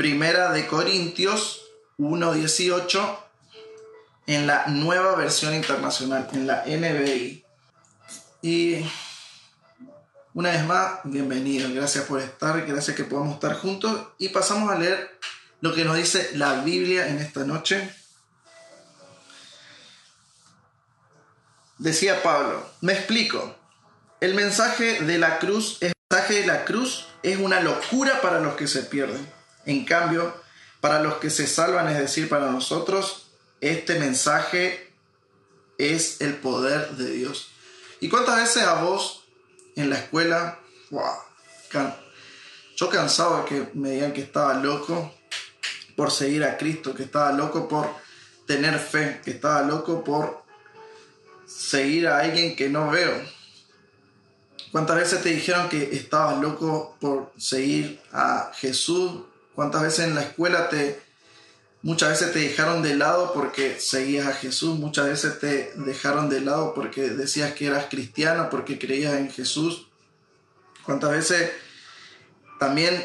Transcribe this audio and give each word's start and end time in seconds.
Primera 0.00 0.50
de 0.52 0.66
Corintios 0.66 1.60
1.18 1.98 3.18
en 4.28 4.46
la 4.46 4.66
nueva 4.68 5.14
versión 5.14 5.54
internacional, 5.54 6.26
en 6.32 6.46
la 6.46 6.64
NBI. 6.64 7.44
Y 8.40 8.76
una 10.32 10.52
vez 10.52 10.64
más, 10.64 11.00
bienvenido, 11.04 11.68
gracias 11.74 12.06
por 12.06 12.18
estar, 12.18 12.64
gracias 12.64 12.96
que 12.96 13.04
podamos 13.04 13.34
estar 13.34 13.52
juntos 13.58 13.94
y 14.16 14.30
pasamos 14.30 14.70
a 14.70 14.78
leer 14.78 15.18
lo 15.60 15.74
que 15.74 15.84
nos 15.84 15.98
dice 15.98 16.30
la 16.32 16.62
Biblia 16.62 17.06
en 17.06 17.18
esta 17.18 17.44
noche. 17.44 17.94
Decía 21.76 22.22
Pablo, 22.22 22.66
me 22.80 22.94
explico, 22.94 23.54
el 24.22 24.34
mensaje 24.34 25.02
de 25.02 25.18
la 25.18 25.38
cruz, 25.38 25.76
el 25.82 25.92
mensaje 26.10 26.40
de 26.40 26.46
la 26.46 26.64
cruz 26.64 27.06
es 27.22 27.36
una 27.36 27.60
locura 27.60 28.22
para 28.22 28.40
los 28.40 28.54
que 28.54 28.66
se 28.66 28.84
pierden. 28.84 29.39
En 29.70 29.84
cambio, 29.84 30.34
para 30.80 31.00
los 31.00 31.18
que 31.18 31.30
se 31.30 31.46
salvan, 31.46 31.88
es 31.88 31.96
decir, 31.96 32.28
para 32.28 32.50
nosotros, 32.50 33.28
este 33.60 34.00
mensaje 34.00 34.92
es 35.78 36.20
el 36.20 36.34
poder 36.34 36.96
de 36.96 37.08
Dios. 37.12 37.52
¿Y 38.00 38.08
cuántas 38.08 38.34
veces 38.34 38.64
a 38.64 38.82
vos 38.82 39.22
en 39.76 39.88
la 39.88 39.96
escuela, 39.96 40.58
wow, 40.90 41.04
yo 42.76 42.88
cansado 42.88 43.44
que 43.44 43.68
me 43.74 43.92
digan 43.92 44.12
que 44.12 44.22
estaba 44.22 44.54
loco 44.54 45.14
por 45.94 46.10
seguir 46.10 46.42
a 46.42 46.58
Cristo, 46.58 46.92
que 46.92 47.04
estaba 47.04 47.30
loco 47.30 47.68
por 47.68 47.88
tener 48.48 48.76
fe, 48.80 49.20
que 49.24 49.30
estaba 49.30 49.62
loco 49.62 50.02
por 50.02 50.42
seguir 51.46 52.08
a 52.08 52.18
alguien 52.18 52.56
que 52.56 52.68
no 52.68 52.90
veo. 52.90 53.22
¿Cuántas 54.72 54.96
veces 54.96 55.22
te 55.22 55.28
dijeron 55.28 55.68
que 55.68 55.94
estabas 55.94 56.40
loco 56.40 56.96
por 57.00 57.32
seguir 57.38 58.00
a 58.12 58.50
Jesús? 58.56 59.29
¿Cuántas 59.54 59.82
veces 59.82 60.06
en 60.06 60.14
la 60.14 60.22
escuela 60.22 60.68
te, 60.68 61.00
Muchas 61.82 62.10
veces 62.10 62.32
te 62.34 62.40
dejaron 62.40 62.82
de 62.82 62.94
lado 62.94 63.32
porque 63.32 63.80
seguías 63.80 64.26
a 64.26 64.34
Jesús, 64.34 64.78
muchas 64.78 65.06
veces 65.06 65.38
te 65.38 65.72
dejaron 65.76 66.28
de 66.28 66.42
lado 66.42 66.74
porque 66.74 67.08
decías 67.08 67.54
que 67.54 67.68
eras 67.68 67.86
cristiano, 67.88 68.48
porque 68.50 68.78
creías 68.78 69.14
en 69.14 69.30
Jesús. 69.30 69.88
¿Cuántas 70.84 71.12
veces 71.12 71.50
también 72.58 73.02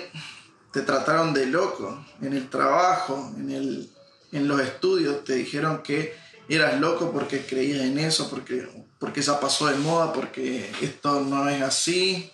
te 0.73 0.81
trataron 0.81 1.33
de 1.33 1.45
loco 1.45 2.05
en 2.21 2.33
el 2.33 2.49
trabajo, 2.49 3.31
en, 3.37 3.49
el, 3.49 3.89
en 4.33 4.45
los 4.49 4.59
estudios? 4.59 5.23
Te 5.23 5.35
dijeron 5.35 5.81
que 5.81 6.13
eras 6.49 6.77
loco 6.81 7.13
porque 7.13 7.45
creías 7.45 7.79
en 7.79 7.97
eso, 7.97 8.29
porque, 8.29 8.67
porque 8.99 9.21
esa 9.21 9.39
pasó 9.39 9.67
de 9.67 9.77
moda, 9.77 10.11
porque 10.11 10.69
esto 10.81 11.21
no 11.21 11.47
es 11.47 11.61
así, 11.61 12.29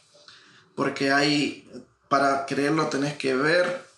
porque 0.73 1.11
hay, 1.11 1.69
para 2.09 2.47
creerlo 2.47 2.87
tenés 2.87 3.15
que 3.15 3.35
ver 3.35 3.90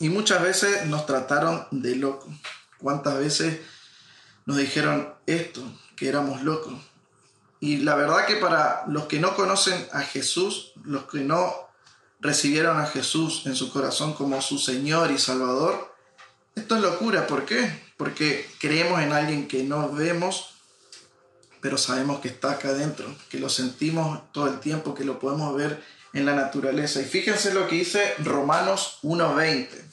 y 0.00 0.08
muchas 0.08 0.42
veces 0.42 0.86
nos 0.86 1.06
trataron 1.06 1.66
de 1.70 1.94
locos. 1.94 2.32
¿Cuántas 2.78 3.18
veces 3.18 3.60
nos 4.46 4.56
dijeron 4.56 5.14
esto, 5.26 5.62
que 5.94 6.08
éramos 6.08 6.42
locos? 6.42 6.72
Y 7.60 7.76
la 7.78 7.94
verdad 7.94 8.24
que 8.26 8.36
para 8.36 8.84
los 8.88 9.04
que 9.04 9.20
no 9.20 9.36
conocen 9.36 9.86
a 9.92 10.00
Jesús, 10.00 10.72
los 10.84 11.04
que 11.04 11.20
no 11.20 11.54
recibieron 12.18 12.80
a 12.80 12.86
Jesús 12.86 13.42
en 13.44 13.54
su 13.54 13.70
corazón 13.70 14.14
como 14.14 14.40
su 14.40 14.58
Señor 14.58 15.10
y 15.10 15.18
Salvador, 15.18 15.94
esto 16.54 16.76
es 16.76 16.82
locura. 16.82 17.26
¿Por 17.26 17.44
qué? 17.44 17.70
Porque 17.98 18.50
creemos 18.58 19.02
en 19.02 19.12
alguien 19.12 19.48
que 19.48 19.64
no 19.64 19.92
vemos, 19.92 20.54
pero 21.60 21.76
sabemos 21.76 22.20
que 22.20 22.28
está 22.28 22.52
acá 22.52 22.68
adentro, 22.68 23.14
que 23.28 23.38
lo 23.38 23.50
sentimos 23.50 24.32
todo 24.32 24.46
el 24.46 24.60
tiempo, 24.60 24.94
que 24.94 25.04
lo 25.04 25.18
podemos 25.18 25.54
ver 25.54 25.84
en 26.14 26.24
la 26.24 26.34
naturaleza. 26.34 27.02
Y 27.02 27.04
fíjense 27.04 27.52
lo 27.52 27.68
que 27.68 27.76
dice 27.76 28.14
Romanos 28.24 28.98
1.20 29.02 29.89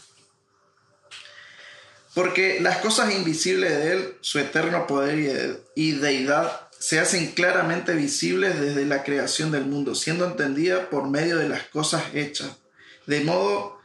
porque 2.17 2.57
las 2.61 2.77
cosas 2.79 3.13
invisibles 3.13 3.69
de 3.69 3.91
Él, 3.91 4.17
su 4.21 4.39
eterno 4.39 4.87
poder 4.87 5.61
y 5.75 5.91
deidad, 5.91 6.67
se 6.79 6.99
hacen 6.99 7.33
claramente 7.33 7.93
visibles 7.93 8.59
desde 8.59 8.87
la 8.87 9.03
creación 9.03 9.51
del 9.51 9.65
mundo, 9.65 9.93
siendo 9.93 10.25
entendidas 10.25 10.87
por 10.87 11.07
medio 11.07 11.37
de 11.37 11.47
las 11.47 11.65
cosas 11.67 12.15
hechas, 12.15 12.57
de 13.05 13.23
modo 13.23 13.79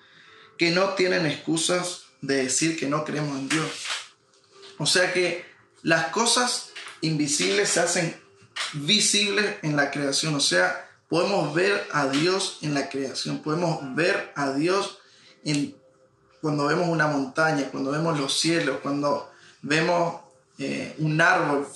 que 0.57 0.71
no 0.71 0.95
tienen 0.95 1.27
excusas 1.27 2.05
de 2.23 2.45
decir 2.45 2.79
que 2.79 2.87
no 2.87 3.05
creemos 3.05 3.39
en 3.39 3.51
Dios. 3.51 3.71
O 4.79 4.87
sea 4.87 5.13
que 5.13 5.45
las 5.83 6.07
cosas 6.07 6.71
invisibles 7.03 7.69
se 7.69 7.81
hacen 7.81 8.17
visibles 8.73 9.57
en 9.61 9.77
la 9.77 9.91
creación, 9.91 10.35
o 10.35 10.41
sea, 10.41 10.89
podemos 11.11 11.53
ver 11.53 11.87
a 11.93 12.07
Dios 12.07 12.61
en 12.63 12.73
la 12.73 12.89
creación, 12.89 13.43
podemos 13.43 13.95
ver 13.95 14.33
a 14.37 14.55
Dios 14.55 15.01
en 15.45 15.82
cuando 16.43 16.67
vemos 16.67 16.89
una 16.89 17.07
montaña, 17.07 17.69
cuando 17.71 17.93
vemos 17.93 18.19
los 18.19 18.39
cielos, 18.39 18.79
cuando 18.83 19.31
vemos 19.63 20.17
eh, 20.59 20.93
un 20.99 21.21
árbol, 21.21 21.69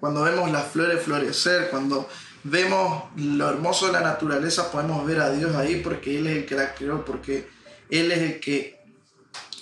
cuando 0.00 0.22
vemos 0.22 0.50
las 0.50 0.68
flores 0.68 1.02
florecer, 1.02 1.68
cuando 1.70 2.08
vemos 2.44 3.04
lo 3.16 3.50
hermoso 3.50 3.86
de 3.86 3.92
la 3.92 4.00
naturaleza, 4.00 4.72
podemos 4.72 5.06
ver 5.06 5.20
a 5.20 5.30
Dios 5.30 5.54
ahí 5.54 5.82
porque 5.82 6.18
Él 6.18 6.26
es 6.26 6.36
el 6.38 6.46
que 6.46 6.54
la 6.54 6.74
creó, 6.74 7.04
porque 7.04 7.46
Él 7.90 8.10
es 8.10 8.18
el 8.18 8.40
que 8.40 8.80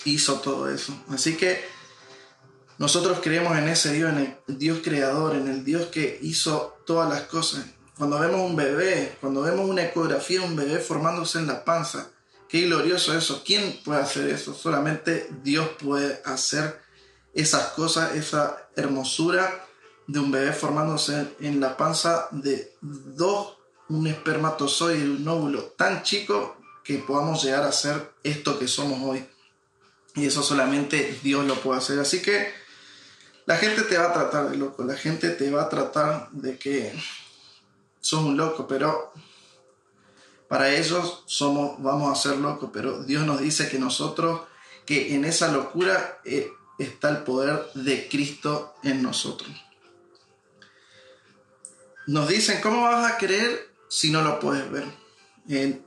hizo 0.05 0.41
todo 0.41 0.71
eso. 0.71 0.94
Así 1.11 1.37
que 1.37 1.61
nosotros 2.78 3.19
creemos 3.25 3.59
en 3.59 3.69
ese 3.69 3.93
Dios, 3.93 4.12
en 4.12 4.19
el 4.47 4.59
Dios 4.59 4.78
creador, 4.84 5.34
en 5.34 5.49
el 5.49 5.65
Dios 5.65 5.87
que 5.87 6.21
hizo 6.22 6.78
todas 6.87 7.09
las 7.09 7.22
cosas. 7.22 7.66
Cuando 7.99 8.21
vemos 8.21 8.41
un 8.41 8.55
bebé, 8.55 9.16
cuando 9.21 9.43
vemos 9.43 9.69
una 9.69 9.82
ecografía 9.82 10.41
de 10.41 10.47
un 10.47 10.55
bebé 10.55 10.78
formándose 10.78 11.38
en 11.38 11.49
la 11.49 11.65
panza, 11.65 12.09
Qué 12.53 12.67
glorioso 12.67 13.17
eso. 13.17 13.43
¿Quién 13.43 13.81
puede 13.83 14.03
hacer 14.03 14.29
eso? 14.29 14.53
Solamente 14.53 15.27
Dios 15.43 15.71
puede 15.83 16.21
hacer 16.27 16.83
esas 17.33 17.69
cosas, 17.69 18.15
esa 18.15 18.69
hermosura 18.77 19.65
de 20.07 20.19
un 20.19 20.31
bebé 20.31 20.53
formándose 20.53 21.29
en 21.41 21.61
la 21.61 21.79
panza 21.79 22.29
de 22.31 22.75
dos, 22.83 23.57
un 23.89 24.07
espermatozoide 24.07 25.03
un 25.03 25.27
óvulo 25.27 25.62
tan 25.79 26.03
chico 26.03 26.59
que 26.85 26.99
podamos 26.99 27.43
llegar 27.43 27.62
a 27.62 27.73
ser 27.73 28.12
esto 28.23 28.59
que 28.59 28.69
somos 28.69 29.01
hoy. 29.01 29.27
Y 30.15 30.27
eso 30.27 30.43
solamente 30.43 31.19
Dios 31.23 31.47
lo 31.47 31.55
puede 31.55 31.79
hacer. 31.79 32.01
Así 32.01 32.21
que 32.21 32.53
la 33.47 33.57
gente 33.57 33.81
te 33.81 33.97
va 33.97 34.11
a 34.11 34.12
tratar 34.12 34.51
de 34.51 34.59
loco, 34.59 34.85
la 34.85 34.97
gente 34.97 35.31
te 35.31 35.51
va 35.51 35.62
a 35.62 35.69
tratar 35.71 36.29
de 36.33 36.59
que 36.59 36.93
sos 37.99 38.21
un 38.21 38.37
loco, 38.37 38.69
pero 38.69 39.11
para 40.53 40.69
ellos 40.69 41.23
somos, 41.25 41.83
vamos 41.83 42.13
a 42.13 42.23
ser 42.23 42.37
locos, 42.37 42.69
pero 42.75 43.05
Dios 43.05 43.25
nos 43.25 43.41
dice 43.41 43.71
que 43.71 43.79
nosotros, 43.79 44.43
que 44.85 45.15
en 45.15 45.25
esa 45.25 45.51
locura 45.51 46.21
eh, 46.27 46.53
está 46.79 47.09
el 47.09 47.23
poder 47.23 47.71
de 47.73 48.07
Cristo 48.07 48.75
en 48.83 49.03
nosotros. 49.03 49.49
Nos 52.07 52.29
dicen, 52.29 52.61
¿cómo 52.61 52.83
vas 52.83 53.11
a 53.11 53.17
creer 53.17 53.73
si 53.89 54.11
no 54.11 54.21
lo 54.21 54.39
puedes 54.41 54.71
ver? 54.71 54.85
Eh, 55.49 55.81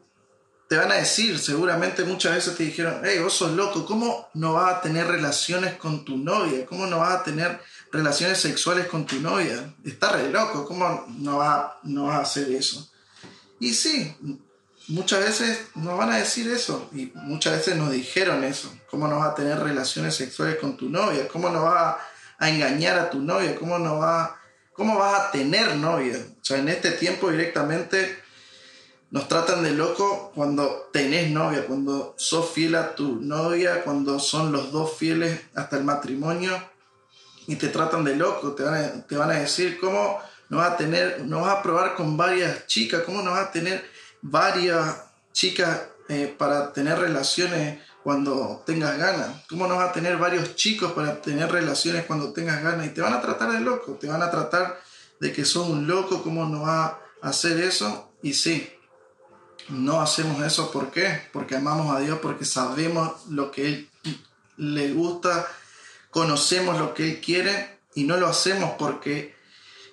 te 0.68 0.78
van 0.78 0.92
a 0.92 0.96
decir, 0.96 1.38
seguramente 1.38 2.04
muchas 2.04 2.34
veces 2.34 2.58
te 2.58 2.64
dijeron, 2.64 3.02
hey, 3.04 3.20
vos 3.20 3.34
sos 3.34 3.52
loco, 3.52 3.86
¿cómo 3.86 4.30
no 4.34 4.54
vas 4.54 4.78
a 4.78 4.82
tener 4.82 5.06
relaciones 5.06 5.76
con 5.76 6.04
tu 6.04 6.18
novia? 6.18 6.66
¿Cómo 6.66 6.88
no 6.88 6.98
vas 6.98 7.20
a 7.20 7.24
tener 7.24 7.62
relaciones 7.92 8.40
sexuales 8.40 8.88
con 8.88 9.06
tu 9.06 9.20
novia? 9.20 9.76
Estás 9.86 10.14
re 10.14 10.32
loco, 10.32 10.66
¿cómo 10.66 11.06
no 11.20 11.38
vas, 11.38 11.74
no 11.84 12.06
vas 12.06 12.18
a 12.18 12.22
hacer 12.22 12.52
eso? 12.52 12.90
Y 13.60 13.74
sí, 13.74 14.16
muchas 14.88 15.20
veces 15.20 15.68
nos 15.76 15.98
van 15.98 16.12
a 16.12 16.18
decir 16.18 16.50
eso 16.50 16.90
y 16.94 17.12
muchas 17.16 17.58
veces 17.58 17.76
nos 17.76 17.92
dijeron 17.92 18.44
eso. 18.44 18.72
¿Cómo 18.90 19.08
no 19.08 19.20
vas 19.20 19.30
a 19.30 19.36
tener 19.36 19.60
relaciones 19.60 20.16
sexuales 20.16 20.58
con 20.58 20.78
tu 20.78 20.90
novia? 20.90 21.28
¿Cómo 21.28 21.50
no 21.50 21.64
vas 21.64 21.98
a, 22.40 22.50
engañar 22.50 23.00
a 23.00 23.10
tu 23.10 23.20
novia? 23.20 23.56
¿Cómo 23.56 23.80
no 23.80 24.00
va, 24.00 24.40
cómo 24.74 24.98
vas 24.98 25.20
a 25.20 25.32
tener 25.32 25.76
novia? 25.76 26.18
O 26.18 26.46
sea, 26.46 26.58
en 26.58 26.70
este 26.70 26.92
tiempo 26.92 27.32
directamente 27.32 28.20
nos 29.12 29.28
tratan 29.28 29.64
de 29.64 29.72
loco 29.72 30.32
cuando 30.36 30.90
tenés 30.92 31.32
novia, 31.32 31.66
cuando 31.66 32.16
sos 32.18 32.52
fiel 32.52 32.76
a 32.76 32.96
tu 32.96 33.22
novia, 33.22 33.84
cuando 33.84 34.20
son 34.20 34.52
los 34.52 34.72
dos 34.72 34.98
fieles 34.98 35.40
hasta 35.56 35.78
el 35.78 35.84
matrimonio 35.84 36.62
y 37.48 37.56
te 37.56 37.70
tratan 37.70 38.04
de 38.04 38.16
loco, 38.16 38.54
te 38.54 38.64
van 38.64 38.74
a, 38.76 39.08
te 39.08 39.16
van 39.16 39.32
a 39.32 39.40
decir 39.40 39.80
cómo 39.80 40.20
no 40.50 40.58
vas 40.58 40.72
a 40.72 40.78
tener, 40.78 41.22
no 41.26 41.42
vas 41.42 41.58
a 41.58 41.64
probar 41.64 41.96
con 41.96 42.18
varias 42.18 42.68
chicas, 42.68 43.04
cómo 43.04 43.22
no 43.22 43.32
vas 43.32 43.48
a 43.48 43.52
tener 43.52 43.95
varias 44.28 45.04
chicas 45.34 45.82
eh, 46.10 46.34
para 46.36 46.74
tener 46.74 46.98
relaciones 46.98 47.80
cuando 48.04 48.64
tengas 48.66 48.98
ganas? 48.98 49.44
¿Cómo 49.48 49.68
no 49.68 49.76
vas 49.76 49.90
a 49.90 49.94
tener 49.94 50.18
varios 50.18 50.56
chicos 50.56 50.94
para 50.94 51.22
tener 51.22 51.52
relaciones 51.52 52.06
cuando 52.06 52.34
tengas 52.34 52.62
ganas? 52.64 52.88
Y 52.88 52.90
te 52.90 53.02
van 53.02 53.14
a 53.14 53.22
tratar 53.22 53.52
de 53.52 53.60
loco, 53.60 53.94
te 53.94 54.08
van 54.08 54.22
a 54.22 54.32
tratar 54.32 54.80
de 55.20 55.32
que 55.32 55.46
sos 55.46 55.70
un 55.70 55.88
loco, 55.88 56.24
¿cómo 56.24 56.46
no 56.46 56.62
vas 56.62 56.94
a 57.22 57.30
hacer 57.30 57.60
eso? 57.62 58.12
Y 58.24 58.34
sí, 58.34 58.68
no 59.70 60.02
hacemos 60.02 60.42
eso, 60.44 60.72
¿por 60.72 60.90
qué? 60.90 61.22
Porque 61.32 61.56
amamos 61.56 61.96
a 61.96 62.00
Dios, 62.00 62.20
porque 62.20 62.46
sabemos 62.46 63.28
lo 63.30 63.52
que 63.52 63.68
Él 63.68 63.90
le 64.58 64.92
gusta, 64.94 65.48
conocemos 66.10 66.80
lo 66.80 66.96
que 66.96 67.12
Él 67.12 67.22
quiere 67.22 67.80
y 67.94 68.06
no 68.06 68.18
lo 68.18 68.28
hacemos 68.28 68.72
porque 68.80 69.35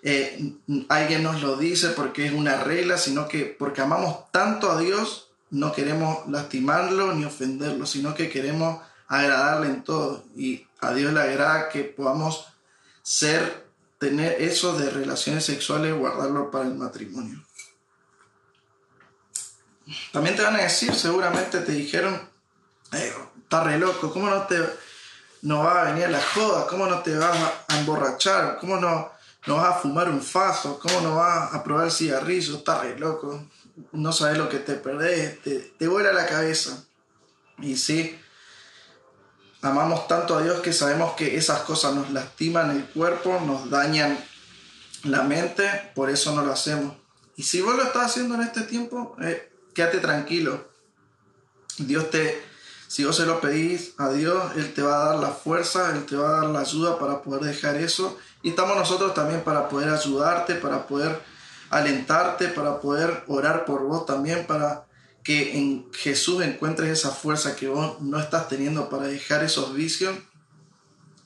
eh, 0.02 0.54
alguien 0.88 1.22
nos 1.22 1.42
lo 1.42 1.56
dice 1.56 1.90
porque 1.90 2.26
es 2.26 2.32
una 2.32 2.62
regla, 2.62 2.98
sino 2.98 3.28
que 3.28 3.44
porque 3.44 3.80
amamos 3.80 4.30
tanto 4.32 4.70
a 4.70 4.78
Dios 4.78 5.28
no 5.52 5.70
queremos 5.70 6.26
lastimarlo 6.28 7.12
ni 7.12 7.26
ofenderlo, 7.26 7.84
sino 7.84 8.14
que 8.14 8.30
queremos 8.30 8.80
agradarle 9.06 9.66
en 9.66 9.84
todo. 9.84 10.24
Y 10.34 10.66
a 10.80 10.94
Dios 10.94 11.12
le 11.12 11.20
agrada 11.20 11.68
que 11.68 11.84
podamos 11.84 12.48
ser, 13.02 13.66
tener 13.98 14.40
eso 14.40 14.78
de 14.78 14.88
relaciones 14.88 15.44
sexuales, 15.44 15.94
guardarlo 15.94 16.50
para 16.50 16.64
el 16.64 16.74
matrimonio. 16.74 17.44
También 20.10 20.34
te 20.34 20.42
van 20.42 20.56
a 20.56 20.62
decir, 20.62 20.94
seguramente 20.94 21.60
te 21.60 21.72
dijeron, 21.72 22.18
está 22.90 23.62
re 23.62 23.78
loco, 23.78 24.10
¿cómo 24.10 24.30
no 24.30 24.46
te 24.46 24.58
no 25.42 25.64
va 25.64 25.82
a 25.82 25.92
venir 25.92 26.08
la 26.08 26.22
joda? 26.22 26.66
¿Cómo 26.66 26.86
no 26.86 27.00
te 27.00 27.14
vas 27.16 27.36
a 27.68 27.78
emborrachar? 27.78 28.58
¿Cómo 28.58 28.78
no, 28.78 29.10
no 29.46 29.56
vas 29.56 29.76
a 29.76 29.78
fumar 29.80 30.08
un 30.08 30.22
faso? 30.22 30.78
¿Cómo 30.78 31.00
no 31.00 31.16
vas 31.16 31.52
a 31.52 31.64
probar 31.64 31.90
cigarrillo? 31.90 32.56
Está 32.56 32.82
re 32.82 32.98
loco. 32.98 33.44
No 33.92 34.12
sabes 34.12 34.38
lo 34.38 34.48
que 34.48 34.58
te 34.58 34.74
perdés, 34.74 35.40
te, 35.42 35.58
te 35.78 35.88
vuela 35.88 36.12
la 36.12 36.26
cabeza. 36.26 36.84
Y 37.58 37.76
sí, 37.76 38.18
amamos 39.62 40.06
tanto 40.08 40.36
a 40.36 40.42
Dios 40.42 40.60
que 40.60 40.72
sabemos 40.72 41.14
que 41.14 41.36
esas 41.36 41.60
cosas 41.60 41.94
nos 41.94 42.10
lastiman 42.10 42.70
el 42.70 42.84
cuerpo, 42.86 43.40
nos 43.46 43.70
dañan 43.70 44.18
la 45.04 45.22
mente, 45.22 45.90
por 45.94 46.10
eso 46.10 46.34
no 46.34 46.44
lo 46.44 46.52
hacemos. 46.52 46.94
Y 47.36 47.44
si 47.44 47.60
vos 47.60 47.76
lo 47.76 47.84
estás 47.84 48.06
haciendo 48.10 48.34
en 48.34 48.42
este 48.42 48.62
tiempo, 48.62 49.16
eh, 49.22 49.50
quédate 49.74 49.98
tranquilo. 49.98 50.68
Dios 51.78 52.10
te, 52.10 52.42
si 52.88 53.04
vos 53.04 53.16
se 53.16 53.24
lo 53.24 53.40
pedís 53.40 53.94
a 53.98 54.10
Dios, 54.10 54.52
Él 54.56 54.74
te 54.74 54.82
va 54.82 55.00
a 55.00 55.04
dar 55.10 55.18
la 55.20 55.30
fuerza, 55.30 55.92
Él 55.94 56.04
te 56.04 56.16
va 56.16 56.28
a 56.28 56.40
dar 56.42 56.50
la 56.50 56.60
ayuda 56.60 56.98
para 56.98 57.22
poder 57.22 57.42
dejar 57.42 57.76
eso. 57.76 58.18
Y 58.42 58.50
estamos 58.50 58.76
nosotros 58.76 59.14
también 59.14 59.42
para 59.42 59.68
poder 59.68 59.88
ayudarte, 59.88 60.54
para 60.56 60.86
poder 60.86 61.20
alentarte, 61.70 62.48
para 62.48 62.80
poder 62.80 63.24
orar 63.28 63.64
por 63.64 63.82
vos 63.82 64.04
también, 64.04 64.46
para 64.46 64.84
que 65.22 65.56
en 65.56 65.92
Jesús 65.92 66.42
encuentres 66.42 66.90
esa 66.90 67.10
fuerza 67.10 67.54
que 67.54 67.68
vos 67.68 68.00
no 68.00 68.18
estás 68.18 68.48
teniendo 68.48 68.88
para 68.88 69.06
dejar 69.06 69.44
esos 69.44 69.72
vicios, 69.72 70.16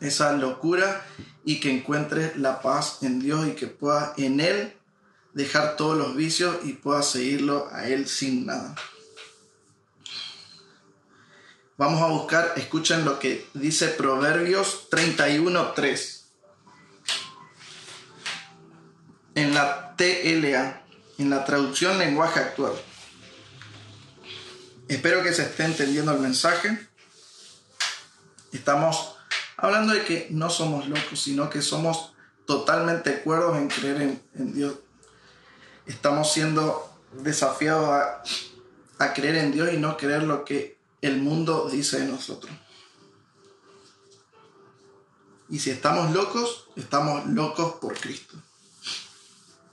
esa 0.00 0.32
locura, 0.32 1.04
y 1.44 1.60
que 1.60 1.70
encuentres 1.70 2.36
la 2.36 2.60
paz 2.60 2.98
en 3.02 3.20
Dios 3.20 3.46
y 3.46 3.52
que 3.52 3.68
puedas 3.68 4.18
en 4.18 4.40
Él 4.40 4.74
dejar 5.32 5.76
todos 5.76 5.96
los 5.96 6.16
vicios 6.16 6.56
y 6.64 6.72
puedas 6.72 7.08
seguirlo 7.10 7.68
a 7.72 7.88
Él 7.88 8.08
sin 8.08 8.46
nada. 8.46 8.74
Vamos 11.78 12.00
a 12.00 12.06
buscar, 12.06 12.54
escuchen 12.56 13.04
lo 13.04 13.18
que 13.18 13.46
dice 13.54 13.88
Proverbios 13.88 14.88
31.3. 14.90 16.15
En 19.36 19.54
la 19.54 19.94
TLA, 19.96 20.82
en 21.18 21.30
la 21.30 21.44
traducción 21.44 21.98
lenguaje 21.98 22.40
actual. 22.40 22.72
Espero 24.88 25.22
que 25.22 25.32
se 25.32 25.42
esté 25.42 25.64
entendiendo 25.64 26.12
el 26.12 26.20
mensaje. 26.20 26.88
Estamos 28.50 29.14
hablando 29.58 29.92
de 29.92 30.04
que 30.04 30.28
no 30.30 30.48
somos 30.48 30.88
locos, 30.88 31.20
sino 31.20 31.50
que 31.50 31.60
somos 31.60 32.14
totalmente 32.46 33.20
cuerdos 33.20 33.58
en 33.58 33.68
creer 33.68 34.20
en, 34.34 34.54
Dios. 34.54 34.76
Estamos 35.84 36.32
siendo 36.32 36.90
desafiados 37.12 37.90
a, 37.90 38.22
a 38.98 39.12
creer 39.12 39.36
en 39.36 39.52
Dios 39.52 39.70
y 39.70 39.76
no 39.76 39.98
creer 39.98 40.22
lo 40.22 40.46
que 40.46 40.78
el 41.02 41.18
mundo 41.18 41.68
dice 41.70 42.00
de 42.00 42.06
nosotros. 42.06 42.52
Y 45.50 45.58
si 45.58 45.70
estamos 45.70 46.12
locos, 46.12 46.68
estamos 46.74 47.26
locos 47.26 47.74
por 47.74 47.94
Cristo. 47.98 48.36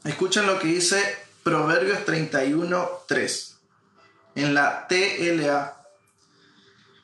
Escuchen 0.04 0.46
lo 0.48 0.60
que 0.60 0.68
dice 0.68 1.18
Proverbios 1.44 2.04
31, 2.04 2.90
3 3.08 3.58
en 4.36 4.54
la 4.54 4.88
TLA. 4.88 5.78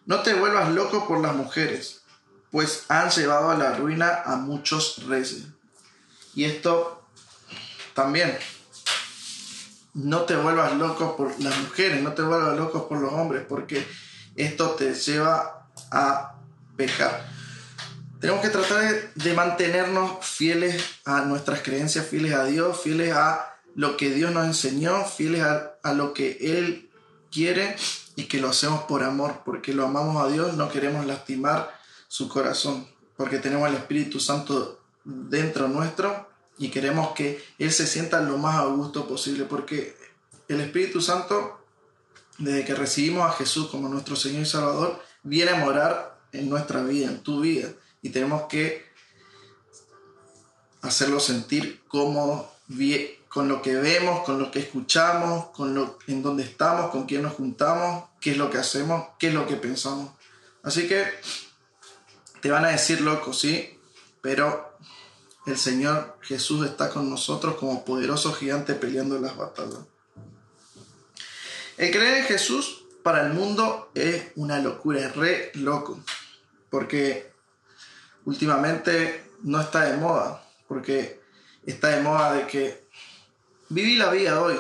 No 0.06 0.22
te 0.22 0.34
vuelvas 0.34 0.70
loco 0.72 1.08
por 1.08 1.22
las 1.22 1.36
mujeres, 1.36 2.02
pues 2.52 2.86
han 2.90 3.10
llevado 3.10 3.52
a 3.52 3.58
la 3.58 3.74
ruina 3.74 4.24
a 4.26 4.36
muchos 4.36 5.06
reyes. 5.08 5.44
Y 6.36 6.44
esto 6.46 7.06
también. 7.94 8.38
No 9.94 10.22
te 10.22 10.36
vuelvas 10.36 10.74
loco 10.76 11.18
por 11.18 11.40
las 11.42 11.58
mujeres, 11.58 12.02
no 12.02 12.14
te 12.14 12.22
vuelvas 12.22 12.56
loco 12.58 12.88
por 12.88 13.00
los 13.00 13.12
hombres, 13.12 13.44
porque 13.48 13.86
esto 14.36 14.72
te 14.72 14.94
lleva 14.94 15.68
a 15.92 16.36
pecar. 16.78 17.39
Tenemos 18.20 18.42
que 18.42 18.50
tratar 18.50 19.14
de 19.16 19.34
mantenernos 19.34 20.26
fieles 20.26 20.84
a 21.06 21.22
nuestras 21.22 21.62
creencias, 21.62 22.06
fieles 22.06 22.34
a 22.34 22.44
Dios, 22.44 22.82
fieles 22.82 23.14
a 23.16 23.56
lo 23.76 23.96
que 23.96 24.10
Dios 24.10 24.34
nos 24.34 24.46
enseñó, 24.46 25.06
fieles 25.06 25.42
a, 25.42 25.76
a 25.84 25.94
lo 25.94 26.14
que 26.14 26.38
Él 26.42 26.90
quiere 27.32 27.78
y 28.18 28.26
que 28.26 28.42
lo 28.42 28.50
hacemos 28.50 28.84
por 28.84 29.04
amor, 29.04 29.44
porque 29.46 29.74
lo 29.74 29.86
amamos 29.86 30.22
a 30.22 30.28
Dios, 30.28 30.56
no 30.56 30.70
queremos 30.70 31.06
lastimar 31.06 31.74
su 32.10 32.28
corazón, 32.28 32.88
porque 33.16 33.38
tenemos 33.38 33.70
el 33.70 33.76
Espíritu 33.76 34.20
Santo 34.20 34.82
dentro 35.06 35.70
nuestro 35.70 36.28
y 36.58 36.70
queremos 36.72 37.14
que 37.14 37.42
Él 37.58 37.72
se 37.72 37.88
sienta 37.88 38.20
lo 38.20 38.38
más 38.38 38.58
a 38.58 38.66
gusto 38.66 39.08
posible, 39.08 39.46
porque 39.46 39.96
el 40.50 40.60
Espíritu 40.60 41.00
Santo, 41.00 41.64
desde 42.38 42.66
que 42.66 42.76
recibimos 42.76 43.30
a 43.30 43.34
Jesús 43.34 43.70
como 43.70 43.88
nuestro 43.88 44.18
Señor 44.18 44.42
y 44.42 44.46
Salvador, 44.46 45.02
viene 45.24 45.52
a 45.52 45.64
morar 45.64 46.20
en 46.34 46.50
nuestra 46.50 46.84
vida, 46.84 47.08
en 47.08 47.20
tu 47.20 47.40
vida, 47.40 47.70
y 48.02 48.10
tenemos 48.10 48.44
que 48.44 48.88
hacerlo 50.82 51.20
sentir 51.20 51.82
con 51.88 53.48
lo 53.48 53.62
que 53.62 53.76
vemos, 53.76 54.24
con 54.24 54.40
lo 54.40 54.52
que 54.52 54.60
escuchamos, 54.60 55.48
con 55.48 55.74
lo 55.74 56.00
en 56.08 56.24
dónde 56.24 56.44
estamos, 56.44 56.92
con 56.92 57.06
quién 57.06 57.22
nos 57.22 57.34
juntamos, 57.34 58.06
qué 58.22 58.32
es 58.32 58.38
lo 58.38 58.50
que 58.50 58.58
hacemos, 58.58 59.08
qué 59.20 59.28
es 59.28 59.34
lo 59.34 59.46
que 59.46 59.56
pensamos. 59.56 60.12
Así 60.64 60.88
que 60.88 61.06
te 62.42 62.52
van 62.52 62.66
a 62.66 62.70
decir 62.70 63.02
loco, 63.02 63.34
sí, 63.34 63.78
pero 64.22 64.78
el 65.46 65.58
Señor 65.58 66.18
Jesús 66.22 66.66
está 66.66 66.90
con 66.90 67.10
nosotros 67.10 67.56
como 67.56 67.84
poderoso 67.84 68.34
gigante 68.34 68.74
peleando 68.76 69.20
las 69.20 69.36
batallas. 69.36 69.80
El 71.78 71.92
creer 71.92 72.18
en 72.20 72.26
Jesús 72.26 72.86
para 73.04 73.26
el 73.26 73.34
mundo 73.34 73.90
es 73.96 74.32
una 74.36 74.60
locura, 74.60 75.00
es 75.00 75.16
re 75.16 75.52
loco, 75.56 76.00
porque 76.70 77.32
últimamente 78.30 79.24
no 79.44 79.60
está 79.60 79.86
de 79.86 79.98
moda, 79.98 80.44
porque 80.68 81.20
está 81.66 81.90
de 81.90 82.02
moda 82.02 82.34
de 82.34 82.48
que 82.48 82.90
Viví 83.70 83.98
la 83.98 84.10
vida 84.10 84.42
hoy. 84.42 84.60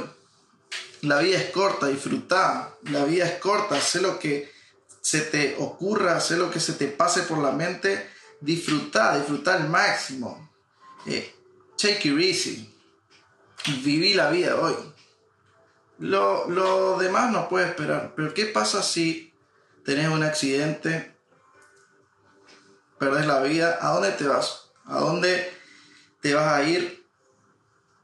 La 1.01 1.19
vida 1.19 1.39
es 1.39 1.50
corta, 1.50 1.88
disfrutá. 1.88 2.75
La 2.83 3.06
vida 3.06 3.25
es 3.25 3.39
corta, 3.39 3.81
sé 3.81 4.01
lo 4.01 4.19
que 4.19 4.51
se 5.01 5.21
te 5.21 5.56
ocurra, 5.57 6.19
sé 6.19 6.38
lo 6.38 6.51
que 6.51 6.60
se 6.60 6.74
te 6.74 6.88
pase 6.88 7.23
por 7.23 7.40
la 7.40 7.52
mente. 7.52 8.07
Disfrutá, 8.40 9.18
disfrutá 9.18 9.56
al 9.56 9.68
máximo. 9.68 10.52
Eh, 11.07 11.33
take 11.76 12.09
it 12.09 12.19
easy. 12.19 12.71
Viví 13.83 14.14
la 14.14 14.30
vida 14.30 14.56
hoy. 14.57 14.76
Lo, 15.97 16.47
lo 16.47 16.99
demás 16.99 17.31
no 17.31 17.49
puede 17.49 17.66
esperar. 17.66 18.14
Pero 18.16 18.33
¿qué 18.35 18.45
pasa 18.45 18.83
si 18.83 19.33
tenés 19.83 20.07
un 20.09 20.21
accidente? 20.21 21.16
Perdés 22.99 23.25
la 23.25 23.41
vida. 23.41 23.79
¿A 23.81 23.94
dónde 23.94 24.11
te 24.11 24.25
vas? 24.25 24.69
¿A 24.85 24.99
dónde 24.99 25.51
te 26.21 26.33
vas 26.33 26.53
a 26.53 26.63
ir 26.63 26.99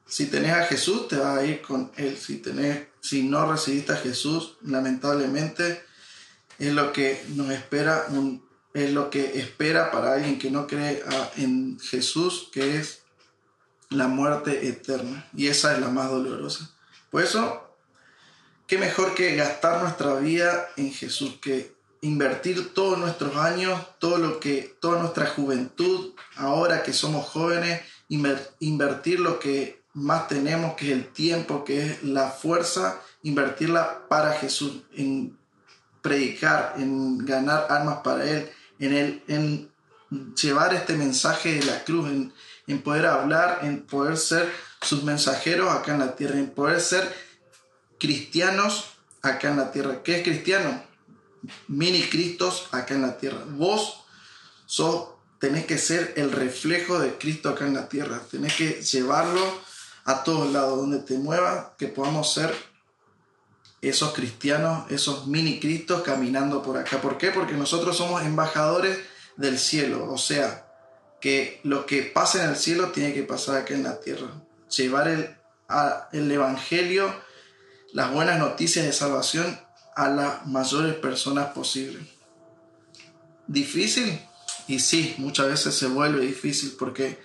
si 0.08 0.28
tenés 0.28 0.52
a 0.54 0.66
Jesús, 0.66 1.08
te 1.08 1.18
vas 1.18 1.40
a 1.40 1.46
ir 1.46 1.62
con 1.62 1.92
Él. 1.98 2.16
Si, 2.18 2.38
tenés, 2.38 2.88
si 3.02 3.24
no 3.24 3.52
recibiste 3.52 3.94
a 3.94 3.98
Jesús, 3.98 4.58
lamentablemente 4.62 5.84
es 6.60 6.74
lo 6.74 6.94
que 6.94 7.24
nos 7.30 7.50
espera, 7.50 8.06
es 8.74 8.92
lo 8.92 9.10
que 9.10 9.40
espera 9.40 9.92
para 9.92 10.14
alguien 10.14 10.38
que 10.38 10.52
no 10.52 10.68
cree 10.68 11.04
en 11.38 11.80
Jesús, 11.80 12.50
que 12.52 12.78
es 12.78 13.02
la 13.90 14.08
muerte 14.08 14.68
eterna. 14.68 15.28
Y 15.36 15.48
esa 15.48 15.74
es 15.74 15.82
la 15.82 15.90
más 15.90 16.10
dolorosa. 16.10 16.72
Por 17.10 17.24
eso, 17.24 17.76
qué 18.68 18.78
mejor 18.78 19.16
que 19.16 19.36
gastar 19.36 19.82
nuestra 19.82 20.16
vida 20.16 20.70
en 20.78 20.94
Jesús, 20.94 21.40
que 21.42 21.74
invertir 22.06 22.74
todos 22.74 23.00
nuestros 23.00 23.36
años, 23.36 23.82
todo 23.98 24.18
lo 24.18 24.40
que, 24.40 24.78
toda 24.80 25.02
nuestra 25.02 25.26
juventud, 25.26 26.14
ahora 26.36 26.84
que 26.84 26.94
somos 26.94 27.26
jóvenes, 27.26 27.82
invertir 28.08 29.20
lo 29.20 29.40
que 29.40 29.82
más 29.94 30.28
tenemos, 30.28 30.76
que 30.76 30.86
es 30.86 30.92
el 30.92 31.08
tiempo, 31.08 31.64
que 31.64 31.86
es 31.86 32.04
la 32.04 32.30
fuerza, 32.30 33.02
invertirla 33.24 34.08
para 34.08 34.34
Jesús, 34.34 34.84
en 34.94 35.36
predicar, 36.04 36.76
en 36.78 37.26
ganar 37.26 37.66
armas 37.70 38.00
para 38.04 38.24
Él, 38.30 38.52
en, 38.78 38.94
el, 38.94 39.24
en 39.28 39.72
llevar 40.36 40.76
este 40.76 40.94
mensaje 40.94 41.56
de 41.56 41.66
la 41.66 41.84
cruz, 41.84 42.08
en, 42.08 42.34
en 42.68 42.84
poder 42.84 43.08
hablar, 43.08 43.62
en 43.64 43.82
poder 43.82 44.18
ser 44.18 44.52
sus 44.82 45.04
mensajeros 45.04 45.72
acá 45.72 45.94
en 45.94 46.00
la 46.00 46.16
tierra, 46.16 46.38
en 46.38 46.52
poder 46.52 46.82
ser 46.82 47.12
cristianos 48.00 48.92
acá 49.24 49.50
en 49.50 49.58
la 49.58 49.72
tierra. 49.72 50.04
¿Qué 50.04 50.18
es 50.18 50.24
cristiano? 50.24 50.95
Mini 51.68 52.04
Cristos 52.04 52.68
acá 52.72 52.94
en 52.94 53.02
la 53.02 53.18
tierra. 53.18 53.44
Vos 53.48 54.06
sos, 54.66 55.10
tenés 55.40 55.66
que 55.66 55.78
ser 55.78 56.14
el 56.18 56.32
reflejo 56.32 57.00
de 57.00 57.18
Cristo 57.18 57.50
acá 57.50 57.66
en 57.66 57.74
la 57.74 57.90
tierra. 57.90 58.22
Tenés 58.30 58.56
que 58.56 58.82
llevarlo 58.82 59.42
a 60.06 60.24
todos 60.24 60.52
lados, 60.52 60.78
donde 60.78 61.00
te 61.00 61.18
muevas, 61.18 61.68
que 61.78 61.88
podamos 61.88 62.34
ser 62.34 62.54
esos 63.82 64.14
cristianos, 64.14 64.90
esos 64.92 65.28
mini 65.28 65.60
cristos 65.60 66.02
caminando 66.02 66.62
por 66.62 66.78
acá. 66.78 67.02
¿Por 67.02 67.18
qué? 67.18 67.32
Porque 67.32 67.54
nosotros 67.54 67.98
somos 67.98 68.22
embajadores 68.24 68.98
del 69.36 69.60
cielo, 69.60 70.12
o 70.12 70.18
sea, 70.18 70.66
que 71.20 71.60
lo 71.64 71.86
que 71.86 72.04
pasa 72.04 72.44
en 72.44 72.52
el 72.52 72.56
cielo 72.56 72.90
tiene 72.90 73.14
que 73.14 73.24
pasar 73.24 73.58
aquí 73.58 73.74
en 73.74 73.84
la 73.84 74.00
tierra. 74.00 74.28
Llevar 74.76 75.08
el, 75.08 75.36
el 76.12 76.32
Evangelio, 76.32 77.14
las 77.94 78.12
buenas 78.12 78.40
noticias 78.40 78.86
de 78.86 78.94
salvación 78.94 79.65
a 79.96 80.10
las 80.10 80.46
mayores 80.46 80.96
personas 80.96 81.48
posibles. 81.54 82.04
¿Difícil? 83.48 84.20
Y 84.68 84.80
sí, 84.80 85.16
muchas 85.18 85.48
veces 85.48 85.76
se 85.76 85.88
vuelve 85.88 86.26
difícil 86.26 86.76
porque 86.78 87.20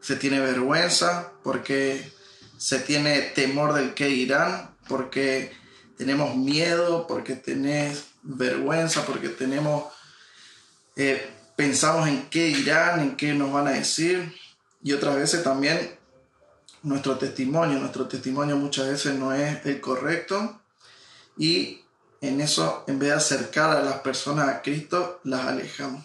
se 0.00 0.16
tiene 0.16 0.40
vergüenza, 0.40 1.32
porque 1.42 2.10
se 2.58 2.78
tiene 2.78 3.20
temor 3.20 3.72
del 3.74 3.94
que 3.94 4.10
irán, 4.10 4.76
porque 4.88 5.52
tenemos 5.96 6.36
miedo, 6.36 7.06
porque 7.06 7.34
tenés 7.34 8.04
vergüenza, 8.22 9.04
porque 9.06 9.28
tenemos, 9.28 9.84
eh, 10.96 11.30
pensamos 11.56 12.08
en 12.08 12.28
qué 12.28 12.46
dirán, 12.46 13.00
en 13.00 13.16
qué 13.16 13.34
nos 13.34 13.52
van 13.52 13.68
a 13.68 13.72
decir. 13.72 14.34
Y 14.82 14.92
otras 14.92 15.16
veces 15.16 15.42
también 15.42 15.98
nuestro 16.82 17.16
testimonio, 17.16 17.78
nuestro 17.78 18.06
testimonio 18.06 18.56
muchas 18.56 18.88
veces 18.88 19.14
no 19.14 19.32
es 19.32 19.64
el 19.64 19.80
correcto. 19.80 20.60
Y 21.38 21.81
en 22.22 22.40
eso, 22.40 22.84
en 22.86 23.00
vez 23.00 23.10
de 23.10 23.16
acercar 23.16 23.76
a 23.76 23.82
las 23.82 23.96
personas 23.96 24.48
a 24.48 24.62
Cristo, 24.62 25.20
las 25.24 25.44
alejamos. 25.44 26.04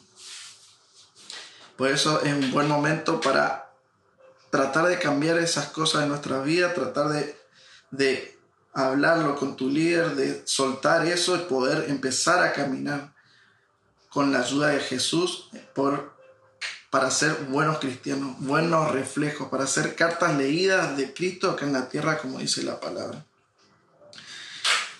Por 1.77 1.89
eso 1.89 2.21
es 2.23 2.33
un 2.33 2.51
buen 2.51 2.67
momento 2.67 3.21
para 3.21 3.71
tratar 4.49 4.87
de 4.87 4.97
cambiar 4.97 5.37
esas 5.37 5.67
cosas 5.67 6.03
en 6.03 6.09
nuestra 6.09 6.39
vida, 6.41 6.73
tratar 6.73 7.09
de, 7.09 7.37
de 7.91 8.35
hablarlo 8.73 9.35
con 9.35 9.55
tu 9.55 9.69
líder, 9.69 10.15
de 10.15 10.41
soltar 10.47 11.05
eso 11.05 11.35
y 11.35 11.39
poder 11.41 11.87
empezar 11.89 12.43
a 12.43 12.51
caminar 12.51 13.13
con 14.09 14.31
la 14.31 14.39
ayuda 14.39 14.69
de 14.69 14.79
Jesús 14.79 15.51
por, 15.75 16.17
para 16.89 17.11
ser 17.11 17.45
buenos 17.49 17.77
cristianos, 17.77 18.39
buenos 18.39 18.91
reflejos, 18.91 19.49
para 19.49 19.67
ser 19.67 19.95
cartas 19.95 20.35
leídas 20.35 20.97
de 20.97 21.13
Cristo 21.13 21.51
acá 21.51 21.65
en 21.67 21.73
la 21.73 21.87
tierra, 21.87 22.17
como 22.17 22.39
dice 22.39 22.63
la 22.63 22.79
palabra. 22.79 23.23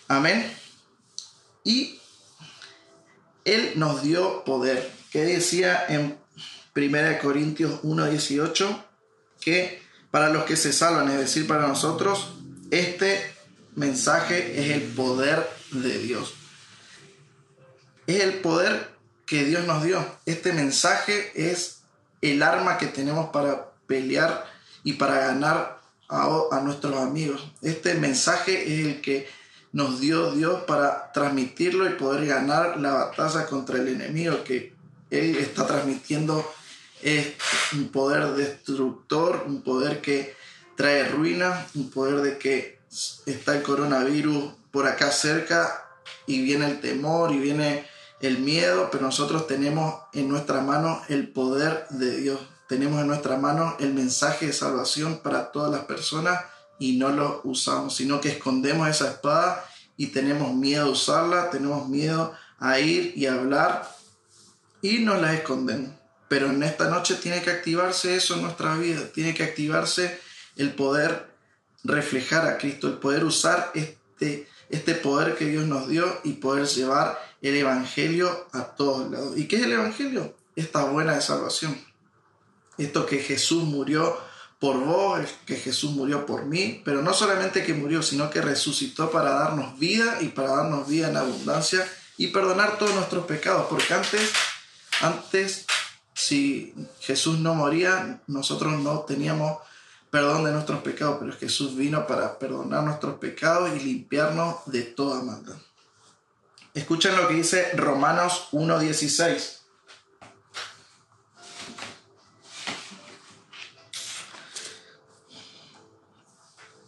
Amén. 0.08 0.67
Y 1.68 2.00
Él 3.44 3.74
nos 3.76 4.02
dio 4.02 4.46
poder. 4.46 4.90
Que 5.12 5.26
decía 5.26 5.84
en 5.90 6.18
1 6.74 7.20
Corintios 7.22 7.82
1.18 7.84 8.84
que 9.42 9.82
para 10.10 10.30
los 10.30 10.46
que 10.46 10.56
se 10.56 10.72
salvan, 10.72 11.10
es 11.12 11.18
decir, 11.20 11.46
para 11.46 11.68
nosotros, 11.68 12.36
este 12.72 13.22
mensaje 13.76 14.62
es 14.62 14.72
el 14.72 14.82
poder 14.94 15.46
de 15.72 16.00
Dios. 16.00 16.36
Es 18.08 18.22
el 18.22 18.36
poder 18.36 18.92
que 19.26 19.44
Dios 19.44 19.68
nos 19.68 19.84
dio. 19.84 20.06
Este 20.26 20.54
mensaje 20.54 21.34
es 21.36 21.82
el 22.22 22.42
arma 22.44 22.78
que 22.78 22.88
tenemos 22.88 23.30
para 23.32 23.72
pelear 23.88 24.46
y 24.86 24.94
para 24.94 25.20
ganar 25.20 25.82
a, 26.08 26.62
nuestros 26.64 26.96
amigos. 26.96 27.52
Este 27.62 27.96
mensaje 27.96 28.64
es 28.64 28.86
el 28.86 29.02
que 29.02 29.28
nos 29.72 30.00
dio 30.00 30.32
Dios 30.32 30.64
para 30.64 31.12
transmitirlo 31.12 31.88
y 31.88 31.94
poder 31.94 32.26
ganar 32.26 32.80
la 32.80 32.94
batalla 32.94 33.46
contra 33.46 33.78
el 33.78 33.90
enemigo 33.90 34.44
que 34.44 34.74
Él 35.10 35.36
está 35.38 35.68
transmitiendo. 35.68 36.46
Es 37.02 37.34
un 37.74 37.90
poder 37.90 38.34
destructor, 38.34 39.44
un 39.46 39.62
poder 39.62 40.02
que 40.02 40.36
trae 40.76 41.08
ruina, 41.08 41.68
un 41.76 41.90
poder 41.90 42.22
de 42.22 42.38
que 42.38 42.80
está 43.26 43.56
el 43.56 43.64
coronavirus 43.64 44.54
por 44.72 44.88
acá 44.88 45.12
cerca 45.12 45.86
y 46.26 46.42
viene 46.42 46.66
el 46.66 46.82
temor 46.82 47.32
y 47.32 47.40
viene 47.40 47.86
el 48.20 48.40
miedo, 48.40 48.90
pero 48.92 49.04
nosotros 49.04 49.48
tenemos 49.48 49.96
en 50.14 50.28
nuestra 50.28 50.62
mano 50.62 51.02
el 51.08 51.28
poder 51.28 51.88
de 51.90 52.18
Dios. 52.18 52.40
Tenemos 52.68 53.00
en 53.02 53.08
nuestra 53.08 53.38
mano 53.38 53.76
el 53.80 53.94
mensaje 53.94 54.48
de 54.48 54.54
salvación 54.54 55.20
para 55.20 55.52
todas 55.52 55.72
las 55.72 55.86
personas 55.86 56.42
y 56.80 56.98
no 56.98 57.10
lo 57.10 57.42
usamos, 57.44 57.96
sino 57.96 58.22
que 58.22 58.30
escondemos 58.30 58.88
esa 58.88 59.10
espada 59.10 59.66
y 59.96 60.08
tenemos 60.08 60.54
miedo 60.54 60.86
a 60.86 60.90
usarla, 60.90 61.50
tenemos 61.50 61.88
miedo 61.90 62.34
a 62.60 62.80
ir 62.80 63.14
y 63.16 63.26
hablar 63.26 63.90
y 64.82 65.00
nos 65.00 65.22
la 65.22 65.34
escondemos. 65.34 65.92
Pero 66.28 66.48
en 66.48 66.62
esta 66.64 66.90
noche 66.90 67.16
tiene 67.16 67.42
que 67.42 67.50
activarse 67.50 68.16
eso 68.16 68.36
en 68.36 68.44
nuestra 68.44 68.76
vida, 68.76 69.02
tiene 69.14 69.34
que 69.34 69.44
activarse 69.44 70.20
el 70.56 70.74
poder 70.74 71.28
reflejar 71.84 72.48
a 72.48 72.58
Cristo, 72.58 72.88
el 72.88 72.98
poder 72.98 73.24
usar 73.24 73.72
este, 73.74 74.48
este 74.70 74.94
poder 74.96 75.36
que 75.36 75.46
Dios 75.46 75.66
nos 75.66 75.88
dio 75.88 76.06
y 76.24 76.34
poder 76.34 76.68
llevar 76.68 77.18
el 77.42 77.56
Evangelio 77.56 78.48
a 78.52 78.64
todos 78.64 79.10
lados. 79.10 79.38
¿Y 79.38 79.48
qué 79.48 79.58
es 79.58 79.64
el 79.64 79.74
Evangelio? 79.74 80.36
Esta 80.56 80.86
buena 80.86 81.16
de 81.16 81.22
salvación. 81.22 81.80
Esto 82.78 83.06
que 83.06 83.20
Jesús 83.20 83.64
murió 83.64 84.18
por 84.60 84.80
vos, 84.80 85.20
que 85.46 85.56
Jesús 85.56 85.92
murió 85.92 86.26
por 86.26 86.46
mí, 86.46 86.82
pero 86.84 87.02
no 87.02 87.14
solamente 87.14 87.64
que 87.64 87.74
murió, 87.74 88.02
sino 88.02 88.30
que 88.30 88.42
resucitó 88.42 89.12
para 89.12 89.32
darnos 89.32 89.78
vida 89.78 90.18
y 90.22 90.30
para 90.30 90.56
darnos 90.56 90.88
vida 90.88 91.10
en 91.10 91.18
abundancia 91.18 91.88
y 92.18 92.28
perdonar 92.28 92.78
todos 92.78 92.96
nuestros 92.96 93.26
pecados, 93.26 93.68
porque 93.70 93.94
antes, 93.94 94.32
antes, 95.02 95.66
si 96.14 96.74
Jesús 97.00 97.38
no 97.40 97.54
moría, 97.54 98.22
nosotros 98.26 98.80
no 98.80 99.02
teníamos 99.02 99.60
perdón 100.10 100.46
de 100.46 100.52
nuestros 100.52 100.82
pecados, 100.82 101.18
pero 101.20 101.34
Jesús 101.34 101.76
vino 101.76 102.08
para 102.08 102.40
perdonar 102.40 102.84
nuestros 102.84 103.20
pecados 103.20 103.70
y 103.76 103.80
limpiarnos 103.80 104.66
de 104.66 104.82
toda 104.82 105.22
maldad. 105.22 105.58
Escuchen 106.74 107.16
lo 107.16 107.28
que 107.28 107.36
dice 107.36 107.72
Romanos 107.76 108.48
1.16. 108.52 109.57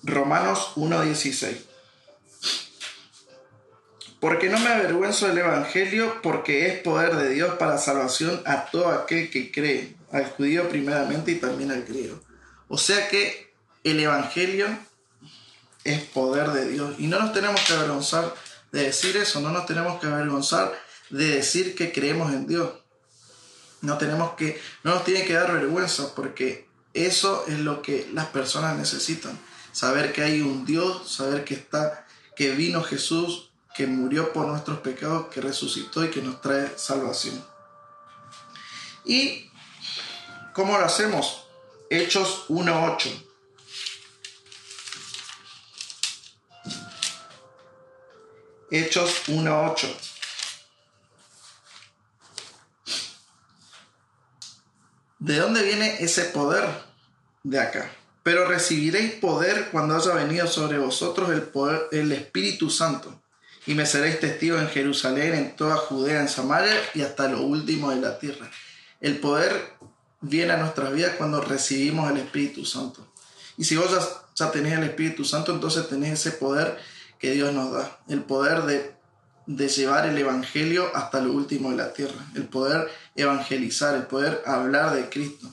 Romanos 0.03 0.73
1.16. 0.75 1.57
Porque 4.19 4.49
no 4.49 4.59
me 4.59 4.67
avergüenzo 4.67 5.27
del 5.27 5.37
Evangelio, 5.37 6.21
porque 6.21 6.67
es 6.67 6.79
poder 6.79 7.15
de 7.15 7.29
Dios 7.29 7.55
para 7.55 7.77
salvación 7.77 8.41
a 8.45 8.65
todo 8.65 8.89
aquel 8.89 9.29
que 9.29 9.51
cree, 9.51 9.95
al 10.11 10.29
judío 10.31 10.67
primeramente 10.67 11.31
y 11.31 11.35
también 11.35 11.71
al 11.71 11.83
griego. 11.83 12.19
O 12.67 12.77
sea 12.77 13.07
que 13.07 13.53
el 13.83 13.99
Evangelio 13.99 14.67
es 15.85 16.01
poder 16.01 16.49
de 16.51 16.69
Dios. 16.69 16.95
Y 16.99 17.07
no 17.07 17.19
nos 17.19 17.33
tenemos 17.33 17.61
que 17.61 17.73
avergonzar 17.73 18.33
de 18.71 18.83
decir 18.83 19.15
eso, 19.17 19.39
no 19.39 19.51
nos 19.51 19.65
tenemos 19.65 19.99
que 19.99 20.07
avergonzar 20.07 20.73
de 21.09 21.27
decir 21.35 21.75
que 21.75 21.91
creemos 21.91 22.33
en 22.33 22.47
Dios. 22.47 22.71
No, 23.81 23.97
tenemos 23.97 24.33
que, 24.33 24.59
no 24.83 24.95
nos 24.95 25.05
tiene 25.05 25.23
que 25.23 25.33
dar 25.33 25.53
vergüenza 25.53 26.13
porque 26.13 26.67
eso 26.93 27.45
es 27.47 27.59
lo 27.59 27.81
que 27.81 28.09
las 28.13 28.27
personas 28.27 28.77
necesitan. 28.77 29.39
Saber 29.71 30.13
que 30.13 30.23
hay 30.23 30.41
un 30.41 30.65
Dios, 30.65 31.11
saber 31.11 31.43
que 31.45 31.53
está, 31.53 32.05
que 32.35 32.51
vino 32.51 32.83
Jesús, 32.83 33.49
que 33.75 33.87
murió 33.87 34.33
por 34.33 34.47
nuestros 34.47 34.79
pecados, 34.79 35.27
que 35.27 35.41
resucitó 35.41 36.03
y 36.03 36.09
que 36.09 36.21
nos 36.21 36.41
trae 36.41 36.77
salvación. 36.77 37.43
¿Y 39.05 39.49
cómo 40.53 40.77
lo 40.77 40.85
hacemos? 40.85 41.45
Hechos 41.89 42.45
1.8. 42.49 43.25
Hechos 48.71 49.23
1.8. 49.27 49.87
¿De 55.19 55.37
dónde 55.37 55.63
viene 55.63 56.03
ese 56.03 56.25
poder? 56.25 56.69
De 57.43 57.59
acá. 57.59 57.91
Pero 58.29 58.45
recibiréis 58.45 59.13
poder 59.13 59.69
cuando 59.71 59.95
haya 59.95 60.13
venido 60.13 60.45
sobre 60.45 60.77
vosotros 60.77 61.31
el, 61.31 61.49
el 61.91 62.11
Espíritu 62.11 62.69
Santo. 62.69 63.23
Y 63.65 63.73
me 63.73 63.87
seréis 63.87 64.19
testigos 64.19 64.61
en 64.61 64.67
Jerusalén, 64.67 65.33
en 65.33 65.55
toda 65.55 65.77
Judea, 65.77 66.21
en 66.21 66.29
Samaria 66.29 66.75
y 66.93 67.01
hasta 67.01 67.27
lo 67.27 67.41
último 67.41 67.89
de 67.89 67.95
la 67.95 68.19
tierra. 68.19 68.47
El 69.01 69.17
poder 69.17 69.73
viene 70.21 70.53
a 70.53 70.57
nuestras 70.57 70.93
vidas 70.93 71.15
cuando 71.17 71.41
recibimos 71.41 72.11
el 72.11 72.17
Espíritu 72.17 72.65
Santo. 72.65 73.11
Y 73.57 73.63
si 73.63 73.77
vos 73.77 73.89
ya, 74.35 74.51
tenés 74.51 74.77
el 74.77 74.83
Espíritu 74.83 75.25
Santo, 75.25 75.51
entonces 75.51 75.89
tenés 75.89 76.19
ese 76.19 76.29
poder 76.33 76.77
que 77.17 77.31
Dios 77.31 77.51
nos 77.51 77.71
da, 77.71 77.97
el 78.09 78.21
poder 78.21 78.61
de, 78.61 78.93
de 79.47 79.67
llevar 79.69 80.05
el 80.05 80.15
Evangelio 80.19 80.91
hasta 80.93 81.19
lo 81.19 81.33
último 81.33 81.71
de 81.71 81.77
la 81.77 81.93
tierra, 81.93 82.27
el 82.35 82.43
poder 82.43 82.91
evangelizar, 83.15 83.95
el 83.95 84.03
poder 84.03 84.43
hablar 84.45 84.93
de 84.93 85.09
Cristo. 85.09 85.51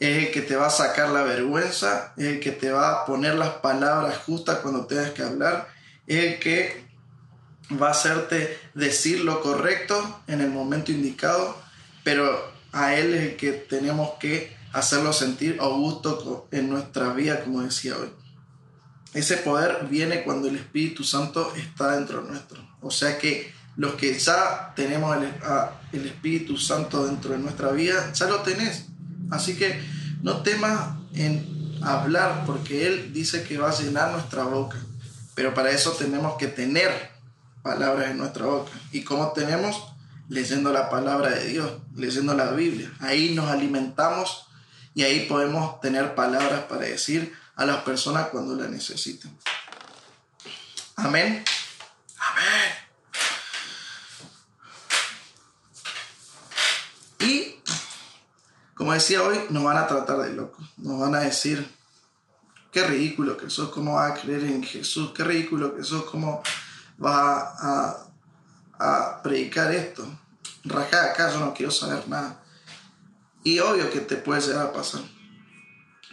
Es 0.00 0.26
el 0.26 0.32
que 0.32 0.40
te 0.40 0.56
va 0.56 0.66
a 0.66 0.70
sacar 0.70 1.10
la 1.10 1.22
vergüenza, 1.22 2.14
es 2.16 2.24
el 2.24 2.40
que 2.40 2.50
te 2.52 2.72
va 2.72 2.90
a 2.90 3.06
poner 3.06 3.34
las 3.34 3.50
palabras 3.50 4.16
justas 4.26 4.58
cuando 4.58 4.86
tengas 4.86 5.10
que 5.10 5.22
hablar, 5.22 5.68
es 6.06 6.24
el 6.24 6.38
que 6.40 6.84
va 7.80 7.88
a 7.88 7.90
hacerte 7.92 8.58
decir 8.74 9.20
lo 9.20 9.40
correcto 9.42 10.22
en 10.26 10.40
el 10.40 10.50
momento 10.50 10.90
indicado, 10.90 11.56
pero 12.02 12.50
a 12.72 12.94
Él 12.94 13.14
es 13.14 13.22
el 13.30 13.36
que 13.36 13.52
tenemos 13.52 14.12
que 14.18 14.56
hacerlo 14.72 15.12
sentir 15.12 15.58
a 15.60 15.66
gusto 15.66 16.48
en 16.50 16.70
nuestra 16.70 17.12
vida, 17.12 17.42
como 17.42 17.62
decía 17.62 17.96
hoy. 17.96 18.10
ese 19.12 19.36
poder 19.38 19.86
viene 19.90 20.22
cuando 20.22 20.48
el 20.48 20.56
Espíritu 20.56 21.02
Santo 21.02 21.52
está 21.56 21.96
dentro 21.96 22.22
nuestro. 22.22 22.60
O 22.80 22.90
sea 22.90 23.18
que 23.18 23.52
los 23.76 23.94
que 23.94 24.16
ya 24.18 24.72
tenemos 24.76 25.16
el, 25.16 25.32
el 25.92 26.06
Espíritu 26.06 26.56
Santo 26.56 27.06
dentro 27.06 27.32
de 27.32 27.38
nuestra 27.38 27.72
vida, 27.72 28.12
ya 28.12 28.26
lo 28.26 28.40
tenés. 28.40 28.89
Así 29.30 29.56
que 29.56 29.80
no 30.22 30.42
temas 30.42 30.96
en 31.14 31.78
hablar, 31.82 32.44
porque 32.46 32.86
Él 32.86 33.12
dice 33.12 33.42
que 33.44 33.58
va 33.58 33.70
a 33.70 33.78
llenar 33.78 34.12
nuestra 34.12 34.44
boca. 34.44 34.78
Pero 35.34 35.54
para 35.54 35.70
eso 35.70 35.92
tenemos 35.92 36.36
que 36.36 36.48
tener 36.48 37.10
palabras 37.62 38.10
en 38.10 38.18
nuestra 38.18 38.46
boca. 38.46 38.72
¿Y 38.92 39.02
cómo 39.02 39.32
tenemos? 39.32 39.92
Leyendo 40.28 40.72
la 40.72 40.90
palabra 40.90 41.30
de 41.30 41.46
Dios, 41.48 41.72
leyendo 41.94 42.34
la 42.34 42.52
Biblia. 42.52 42.92
Ahí 43.00 43.34
nos 43.34 43.50
alimentamos 43.50 44.46
y 44.94 45.02
ahí 45.02 45.26
podemos 45.26 45.80
tener 45.80 46.14
palabras 46.14 46.62
para 46.68 46.82
decir 46.82 47.34
a 47.56 47.64
las 47.64 47.78
personas 47.78 48.28
cuando 48.28 48.54
la 48.54 48.68
necesiten. 48.68 49.36
Amén. 50.96 51.44
Amén. 52.18 52.72
Y, 57.20 57.56
como 58.80 58.94
decía 58.94 59.22
hoy, 59.22 59.38
nos 59.50 59.62
van 59.62 59.76
a 59.76 59.86
tratar 59.86 60.16
de 60.22 60.32
locos. 60.32 60.66
Nos 60.78 60.98
van 60.98 61.14
a 61.14 61.20
decir, 61.20 61.70
qué 62.72 62.82
ridículo 62.82 63.36
que 63.36 63.50
sos, 63.50 63.68
cómo 63.68 63.96
vas 63.96 64.12
a 64.12 64.14
creer 64.22 64.42
en 64.44 64.62
Jesús, 64.62 65.12
qué 65.14 65.22
ridículo 65.22 65.76
que 65.76 65.84
sos, 65.84 66.04
cómo 66.04 66.42
vas 66.96 68.06
a, 68.78 69.20
predicar 69.22 69.70
esto. 69.74 70.06
Rajá 70.64 71.10
acá, 71.10 71.30
yo 71.30 71.40
no 71.40 71.52
quiero 71.52 71.70
saber 71.70 72.08
nada. 72.08 72.42
Y 73.44 73.58
obvio 73.58 73.90
que 73.90 74.00
te 74.00 74.16
puede 74.16 74.40
llegar 74.40 74.68
a 74.68 74.72
pasar. 74.72 75.02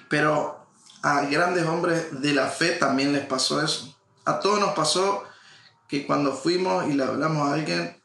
Pero 0.09 0.67
a 1.01 1.21
grandes 1.21 1.65
hombres 1.65 2.19
de 2.19 2.33
la 2.33 2.47
fe 2.47 2.71
también 2.71 3.13
les 3.13 3.25
pasó 3.25 3.63
eso. 3.63 3.97
A 4.25 4.41
todos 4.41 4.59
nos 4.59 4.73
pasó 4.73 5.23
que 5.87 6.05
cuando 6.05 6.35
fuimos 6.35 6.85
y 6.89 6.95
le 6.95 7.03
hablamos 7.05 7.47
a 7.47 7.53
alguien, 7.53 8.03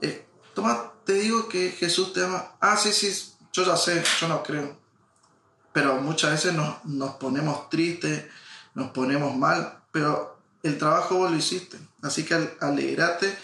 eh, 0.00 0.26
toma, 0.54 0.94
te 1.04 1.12
digo 1.12 1.46
que 1.50 1.72
Jesús 1.72 2.14
te 2.14 2.24
ama. 2.24 2.56
Ah, 2.58 2.78
sí, 2.78 2.90
sí, 2.90 3.36
yo 3.58 3.64
ya 3.64 3.76
sé, 3.76 4.02
yo 4.20 4.28
no 4.28 4.42
creo. 4.42 4.76
Pero 5.72 6.00
muchas 6.00 6.30
veces 6.30 6.54
nos, 6.54 6.84
nos 6.84 7.16
ponemos 7.16 7.68
tristes, 7.68 8.24
nos 8.74 8.90
ponemos 8.90 9.36
mal, 9.36 9.80
pero 9.90 10.38
el 10.62 10.78
trabajo 10.78 11.16
vos 11.16 11.30
lo 11.30 11.36
hiciste. 11.36 11.76
Así 12.02 12.24
que 12.24 12.56
alegrate 12.60 13.36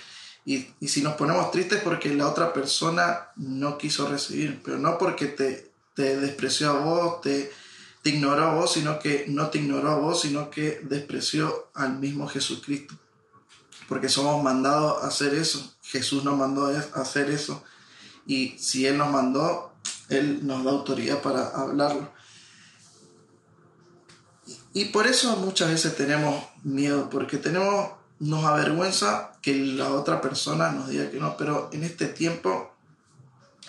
y, 0.44 0.68
y 0.78 0.88
si 0.88 1.02
nos 1.02 1.14
ponemos 1.14 1.50
tristes 1.50 1.82
porque 1.82 2.14
la 2.14 2.28
otra 2.28 2.52
persona 2.52 3.28
no 3.36 3.76
quiso 3.76 4.08
recibir, 4.08 4.62
pero 4.64 4.78
no 4.78 4.98
porque 4.98 5.26
te, 5.26 5.72
te 5.94 6.16
despreció 6.16 6.70
a 6.70 6.78
vos, 6.78 7.20
te, 7.20 7.52
te 8.02 8.10
ignoró 8.10 8.44
a 8.44 8.54
vos, 8.54 8.72
sino 8.72 8.98
que 8.98 9.24
no 9.28 9.48
te 9.50 9.58
ignoró 9.58 9.90
a 9.90 9.96
vos, 9.96 10.20
sino 10.20 10.50
que 10.50 10.80
despreció 10.84 11.70
al 11.74 11.98
mismo 11.98 12.28
Jesucristo. 12.28 12.94
Porque 13.88 14.08
somos 14.08 14.42
mandados 14.42 15.02
a 15.02 15.08
hacer 15.08 15.34
eso. 15.34 15.74
Jesús 15.82 16.24
nos 16.24 16.38
mandó 16.38 16.66
a 16.66 17.00
hacer 17.00 17.30
eso. 17.30 17.62
Y 18.26 18.56
si 18.58 18.86
Él 18.86 18.96
nos 18.96 19.10
mandó, 19.10 19.73
Él 20.08 20.46
nos 20.46 20.64
da 20.64 20.70
autoridad 20.70 21.22
para 21.22 21.48
hablarlo. 21.48 22.12
Y 24.72 24.86
por 24.86 25.06
eso 25.06 25.36
muchas 25.36 25.70
veces 25.70 25.96
tenemos 25.96 26.44
miedo, 26.62 27.08
porque 27.08 27.38
tenemos, 27.38 27.90
nos 28.18 28.44
avergüenza 28.44 29.32
que 29.40 29.54
la 29.56 29.90
otra 29.90 30.20
persona 30.20 30.72
nos 30.72 30.88
diga 30.88 31.10
que 31.10 31.20
no, 31.20 31.36
pero 31.36 31.70
en 31.72 31.84
este 31.84 32.06
tiempo 32.06 32.74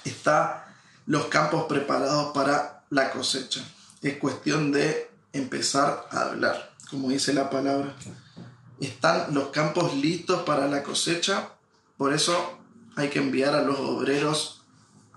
está 0.04 0.76
los 1.06 1.26
campos 1.26 1.66
preparados 1.66 2.34
para 2.34 2.84
la 2.90 3.12
cosecha 3.12 3.64
es 4.08 4.18
cuestión 4.18 4.72
de 4.72 5.10
empezar 5.34 6.08
a 6.12 6.22
hablar, 6.22 6.74
como 6.90 7.10
dice 7.10 7.34
la 7.34 7.50
palabra. 7.50 7.96
Están 8.80 9.34
los 9.34 9.50
campos 9.50 9.96
listos 9.96 10.44
para 10.44 10.68
la 10.68 10.84
cosecha, 10.84 11.50
por 11.98 12.14
eso 12.14 12.60
hay 12.96 13.10
que 13.10 13.20
enviar 13.20 13.56
a 13.56 13.62
los 13.62 13.80
obreros 13.80 14.55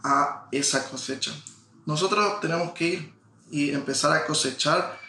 a 0.05 0.49
esa 0.53 0.89
cosecha. 0.89 1.33
Nosotros 1.87 2.41
tenemos 2.41 2.73
que 2.73 2.87
ir 2.87 3.13
y 3.51 3.71
empezar 3.71 4.13
a 4.13 4.27
cosechar 4.27 5.01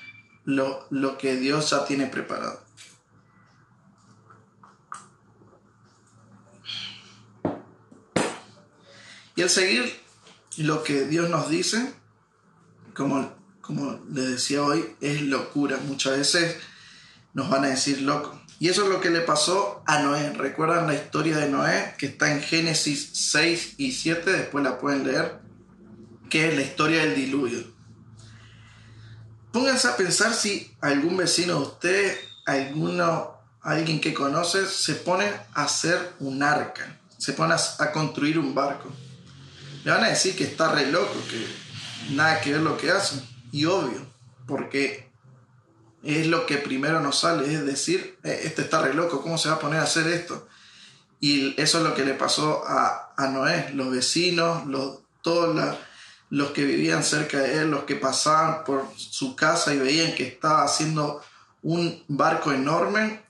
lo, 0.46 0.88
lo 0.90 1.18
que 1.18 1.36
Dios 1.36 1.70
ya 1.70 1.86
tiene 1.86 2.08
preparado. 2.08 2.62
Y 9.36 9.42
el 9.42 9.50
seguir 9.50 10.02
lo 10.58 10.84
que 10.84 11.06
Dios 11.06 11.30
nos 11.30 11.50
dice, 11.50 11.94
como 12.94 13.40
como 13.70 14.00
les 14.12 14.30
decía 14.30 14.64
hoy, 14.64 14.96
es 15.00 15.22
locura. 15.22 15.78
Muchas 15.86 16.18
veces 16.18 16.56
nos 17.36 17.52
van 17.52 17.66
a 17.66 17.68
decir 17.68 18.02
loco. 18.02 18.42
Y 18.60 18.68
eso 18.68 18.84
es 18.84 18.90
lo 18.90 19.00
que 19.00 19.10
le 19.10 19.22
pasó 19.22 19.82
a 19.86 20.02
Noé. 20.02 20.34
¿Recuerdan 20.34 20.86
la 20.86 20.94
historia 20.94 21.38
de 21.38 21.50
Noé? 21.50 21.96
Que 21.98 22.08
está 22.08 22.32
en 22.32 22.42
Génesis 22.42 23.10
6 23.14 23.76
y 23.78 23.94
7, 23.94 24.32
después 24.32 24.64
la 24.64 24.78
pueden 24.78 25.08
leer, 25.08 25.40
que 26.30 26.50
es 26.50 26.56
la 26.56 26.62
historia 26.62 27.02
del 27.02 27.16
diluvio. 27.16 27.64
Pónganse 29.54 29.88
a 29.88 29.96
pensar 29.96 30.34
si 30.34 30.76
algún 30.82 31.16
vecino 31.16 31.56
de 31.56 31.62
usted, 31.62 32.18
alguno, 32.46 33.40
alguien 33.62 34.02
que 34.02 34.14
conoce, 34.14 34.68
se 34.68 34.96
pone 34.96 35.26
a 35.54 35.64
hacer 35.64 36.14
un 36.20 36.44
arca, 36.44 37.00
se 37.18 37.32
pone 37.34 37.56
a 37.56 37.92
construir 37.92 38.38
un 38.38 38.54
barco. 38.54 38.92
Le 39.86 39.92
van 39.92 40.04
a 40.04 40.10
decir 40.10 40.36
que 40.36 40.44
está 40.44 40.72
re 40.74 40.92
loco, 40.92 41.16
que 41.30 41.48
nada 42.14 42.42
que 42.42 42.52
ver 42.52 42.62
lo 42.62 42.78
que 42.78 42.92
hacen 42.92 43.22
y 43.54 43.66
obvio, 43.66 44.06
porque 44.46 45.09
es 46.04 46.28
lo 46.28 46.46
que 46.46 46.58
primero 46.58 47.00
nos 47.02 47.20
sale, 47.20 47.54
es 47.54 47.66
decir, 47.66 48.18
eh, 48.24 48.42
este 48.44 48.62
está 48.62 48.82
re 48.82 48.94
loco, 48.94 49.22
¿cómo 49.22 49.38
se 49.38 49.50
va 49.50 49.56
a 49.56 49.60
poner 49.60 49.80
a 49.80 49.84
hacer 49.84 50.08
esto? 50.08 50.48
Y 51.20 51.60
eso 51.62 51.80
es 51.80 51.84
lo 51.84 51.94
que 51.96 52.06
le 52.06 52.14
pasó 52.14 52.64
a, 52.66 53.06
Noé, 53.32 53.72
los 53.74 53.92
vecinos, 53.92 54.66
los, 54.68 55.00
todos 55.22 55.54
los 56.30 56.52
que 56.52 56.64
vivían 56.64 57.04
cerca 57.04 57.40
de 57.40 57.60
él, 57.60 57.72
los 57.72 57.84
que 57.84 57.96
pasaban 57.96 58.64
por 58.64 58.86
su 58.96 59.36
casa 59.36 59.74
y 59.74 59.80
veían 59.80 60.16
que 60.16 60.26
estaba 60.26 60.64
haciendo 60.64 61.22
un 61.62 62.02
barco 62.08 62.54
enorme, 62.54 63.22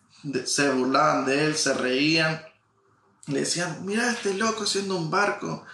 se 0.45 0.69
burlaban 0.69 1.25
de 1.25 1.45
él, 1.45 1.55
se 1.55 1.73
reían, 1.73 2.43
le 3.25 3.39
decían, 3.39 3.83
mira 3.83 4.11
este 4.11 4.35
loco 4.35 4.65
haciendo 4.65 4.95
un 4.95 5.09
barco, 5.09 5.65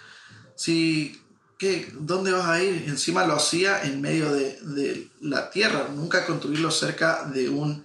si 0.54 1.20
¿Qué, 1.58 1.90
¿Dónde 1.94 2.32
vas 2.32 2.46
a 2.46 2.62
ir? 2.62 2.84
Encima 2.86 3.26
lo 3.26 3.34
hacía 3.34 3.82
en 3.82 4.00
medio 4.00 4.30
de, 4.32 5.08
la 5.20 5.50
tierra, 5.50 5.88
nunca 5.94 6.26
construirlo 6.26 6.70
cerca 6.70 7.24
de 7.24 7.48
un, 7.48 7.84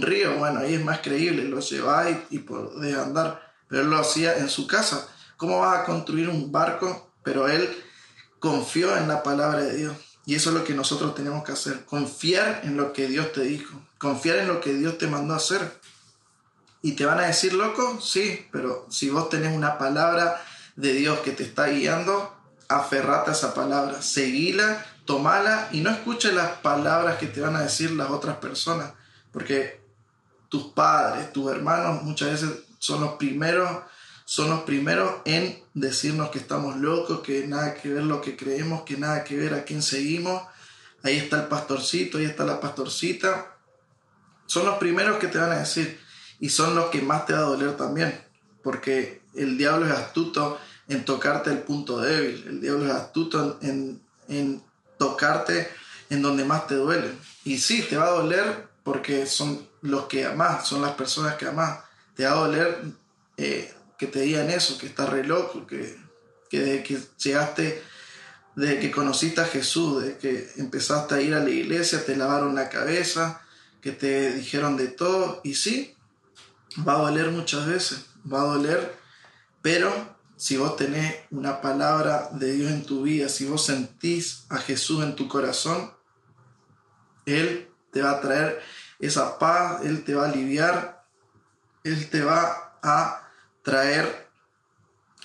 río. 0.00 0.38
Bueno, 0.38 0.60
ahí 0.60 0.74
es 0.74 0.84
más 0.84 1.00
creíble, 1.00 1.44
lo 1.44 1.60
lleva 1.60 2.10
y, 2.10 2.24
y 2.30 2.38
podés 2.38 2.96
andar, 2.96 3.52
pero 3.68 3.82
él 3.82 3.90
lo 3.90 3.98
hacía 3.98 4.38
en 4.38 4.48
su 4.48 4.66
casa. 4.66 5.08
¿Cómo 5.36 5.60
vas 5.60 5.80
a 5.80 5.84
construir 5.84 6.28
un 6.28 6.50
barco? 6.50 7.12
Pero 7.22 7.48
él 7.48 7.68
confió 8.38 8.96
en 8.96 9.08
la 9.08 9.22
palabra 9.22 9.60
de 9.60 9.76
Dios. 9.76 9.96
Y 10.24 10.34
eso 10.36 10.50
es 10.50 10.56
lo 10.56 10.64
que 10.64 10.74
nosotros 10.74 11.14
tenemos 11.14 11.44
que 11.44 11.52
hacer, 11.52 11.84
confiar 11.84 12.60
en 12.64 12.76
lo 12.76 12.92
que 12.92 13.08
Dios 13.08 13.32
te 13.32 13.42
dijo, 13.42 13.80
confiar 13.98 14.38
en 14.38 14.48
lo 14.48 14.60
que 14.60 14.72
Dios 14.72 14.98
te 14.98 15.08
mandó 15.08 15.34
a 15.34 15.38
hacer. 15.38 15.80
¿Y 16.80 16.92
te 16.92 17.04
van 17.04 17.18
a 17.18 17.26
decir 17.26 17.52
loco? 17.54 18.00
Sí, 18.00 18.46
pero 18.50 18.86
si 18.88 19.10
vos 19.10 19.28
tenés 19.28 19.54
una 19.54 19.78
palabra 19.78 20.40
de 20.76 20.92
Dios 20.92 21.20
que 21.20 21.32
te 21.32 21.42
está 21.44 21.68
guiando, 21.68 22.36
aferrate 22.78 23.30
a 23.30 23.34
esa 23.34 23.54
palabra, 23.54 24.02
seguila, 24.02 24.84
tomala 25.04 25.68
y 25.72 25.80
no 25.80 25.90
escuche 25.90 26.32
las 26.32 26.52
palabras 26.58 27.18
que 27.18 27.26
te 27.26 27.40
van 27.40 27.56
a 27.56 27.62
decir 27.62 27.90
las 27.92 28.10
otras 28.10 28.36
personas, 28.36 28.92
porque 29.32 29.80
tus 30.48 30.72
padres, 30.72 31.32
tus 31.32 31.50
hermanos 31.50 32.02
muchas 32.02 32.30
veces 32.32 32.50
son 32.78 33.00
los 33.00 33.14
primeros, 33.14 33.70
son 34.24 34.50
los 34.50 34.62
primeros 34.62 35.22
en 35.24 35.62
decirnos 35.74 36.30
que 36.30 36.38
estamos 36.38 36.76
locos, 36.76 37.20
que 37.20 37.46
nada 37.46 37.74
que 37.74 37.88
ver 37.88 38.04
lo 38.04 38.20
que 38.20 38.36
creemos, 38.36 38.82
que 38.82 38.96
nada 38.96 39.24
que 39.24 39.36
ver 39.36 39.54
a 39.54 39.64
quién 39.64 39.82
seguimos. 39.82 40.42
Ahí 41.02 41.16
está 41.16 41.42
el 41.42 41.48
pastorcito, 41.48 42.18
ahí 42.18 42.24
está 42.24 42.44
la 42.44 42.60
pastorcita. 42.60 43.56
Son 44.46 44.66
los 44.66 44.78
primeros 44.78 45.18
que 45.18 45.28
te 45.28 45.38
van 45.38 45.52
a 45.52 45.58
decir 45.58 46.00
y 46.38 46.48
son 46.48 46.74
los 46.74 46.86
que 46.86 47.02
más 47.02 47.24
te 47.26 47.32
va 47.32 47.40
a 47.40 47.42
doler 47.42 47.76
también, 47.76 48.20
porque 48.62 49.22
el 49.34 49.56
diablo 49.56 49.86
es 49.86 49.92
astuto 49.92 50.58
en 50.92 51.04
tocarte 51.04 51.50
el 51.50 51.58
punto 51.58 52.00
débil. 52.00 52.44
El 52.46 52.60
diablo 52.60 52.86
es 52.86 52.92
astuto 52.92 53.58
en, 53.62 54.00
tocarte 54.98 55.68
en 56.10 56.22
donde 56.22 56.44
más 56.44 56.66
te 56.66 56.74
duele. 56.74 57.10
Y 57.44 57.58
sí, 57.58 57.82
te 57.82 57.96
va 57.96 58.06
a 58.06 58.10
doler 58.10 58.68
porque 58.84 59.26
son 59.26 59.66
los 59.80 60.06
que 60.06 60.26
amás, 60.26 60.66
son 60.66 60.82
las 60.82 60.92
personas 60.92 61.36
que 61.36 61.46
amás. 61.46 61.80
Te 62.14 62.24
va 62.24 62.32
a 62.32 62.46
doler 62.46 62.82
eh, 63.36 63.72
que 63.98 64.06
te 64.06 64.20
digan 64.20 64.50
eso, 64.50 64.78
que 64.78 64.86
estás 64.86 65.08
re 65.08 65.24
loco, 65.24 65.66
que, 65.66 65.96
que 66.50 66.60
desde 66.60 66.82
que 66.82 67.00
llegaste, 67.18 67.82
desde 68.54 68.80
que 68.80 68.90
conociste 68.90 69.40
a 69.40 69.46
Jesús, 69.46 70.02
desde 70.02 70.18
que 70.18 70.52
empezaste 70.56 71.14
a 71.14 71.20
ir 71.20 71.34
a 71.34 71.40
la 71.40 71.50
iglesia, 71.50 72.04
te 72.04 72.16
lavaron 72.16 72.54
la 72.54 72.68
cabeza, 72.68 73.40
que 73.80 73.92
te 73.92 74.32
dijeron 74.34 74.76
de 74.76 74.88
todo. 74.88 75.40
Y 75.42 75.54
sí, 75.54 75.96
va 76.86 76.94
a 76.94 77.02
doler 77.02 77.30
muchas 77.30 77.66
veces, 77.66 78.06
va 78.30 78.42
a 78.42 78.46
doler, 78.46 78.94
pero 79.62 80.12
si 80.42 80.56
vos 80.56 80.74
tenés 80.74 81.20
una 81.30 81.60
palabra 81.60 82.30
de 82.32 82.50
Dios 82.50 82.72
en 82.72 82.84
tu 82.84 83.02
vida, 83.02 83.28
si 83.28 83.46
vos 83.46 83.64
sentís 83.64 84.44
a 84.48 84.58
Jesús 84.58 85.04
en 85.04 85.14
tu 85.14 85.28
corazón, 85.28 85.94
Él 87.26 87.70
te 87.92 88.02
va 88.02 88.10
a 88.10 88.20
traer 88.20 88.60
esa 88.98 89.38
paz, 89.38 89.84
Él 89.84 90.02
te 90.02 90.16
va 90.16 90.24
a 90.24 90.32
aliviar, 90.32 91.06
Él 91.84 92.10
te 92.10 92.24
va 92.24 92.76
a 92.82 93.30
traer 93.62 94.28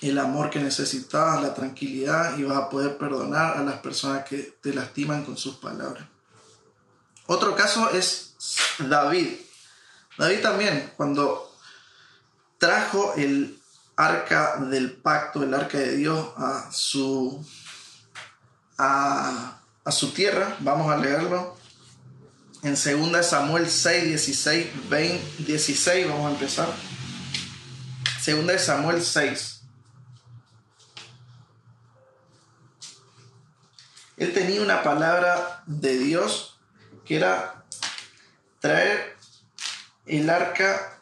el 0.02 0.20
amor 0.20 0.50
que 0.50 0.60
necesitas, 0.60 1.42
la 1.42 1.52
tranquilidad 1.52 2.38
y 2.38 2.44
vas 2.44 2.56
a 2.56 2.70
poder 2.70 2.96
perdonar 2.96 3.56
a 3.56 3.64
las 3.64 3.80
personas 3.80 4.24
que 4.24 4.56
te 4.62 4.72
lastiman 4.72 5.24
con 5.24 5.36
sus 5.36 5.56
palabras. 5.56 6.06
Otro 7.26 7.56
caso 7.56 7.90
es 7.90 8.36
David. 8.78 9.30
David 10.16 10.42
también, 10.42 10.92
cuando 10.96 11.52
trajo 12.58 13.14
el 13.16 13.57
arca 13.98 14.58
del 14.58 14.92
pacto, 14.92 15.42
el 15.42 15.52
arca 15.52 15.76
de 15.76 15.96
Dios 15.96 16.30
a 16.36 16.70
su, 16.70 17.44
a, 18.78 19.60
su 19.90 20.12
tierra, 20.12 20.56
vamos 20.60 20.92
a 20.92 20.96
leerlo 20.96 21.56
en 22.62 22.74
2 22.74 23.26
Samuel 23.26 23.68
6, 23.68 24.04
16, 24.04 24.88
20, 24.88 25.42
16, 25.42 26.08
vamos 26.08 26.28
a 26.28 26.34
empezar. 26.34 26.68
2 28.24 28.60
Samuel 28.60 29.02
6. 29.02 29.62
Él 34.16 34.32
tenía 34.32 34.62
una 34.62 34.84
palabra 34.84 35.64
de 35.66 35.98
Dios 35.98 36.60
que 37.04 37.16
era 37.16 37.64
traer 38.60 39.16
el 40.06 40.30
arca 40.30 40.97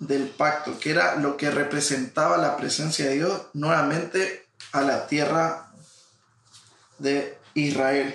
del 0.00 0.28
pacto, 0.28 0.78
que 0.78 0.90
era 0.90 1.16
lo 1.16 1.36
que 1.36 1.50
representaba 1.50 2.36
la 2.36 2.56
presencia 2.56 3.06
de 3.06 3.16
Dios 3.16 3.42
nuevamente 3.52 4.46
a 4.72 4.82
la 4.82 5.06
tierra 5.06 5.70
de 6.98 7.38
Israel. 7.54 8.14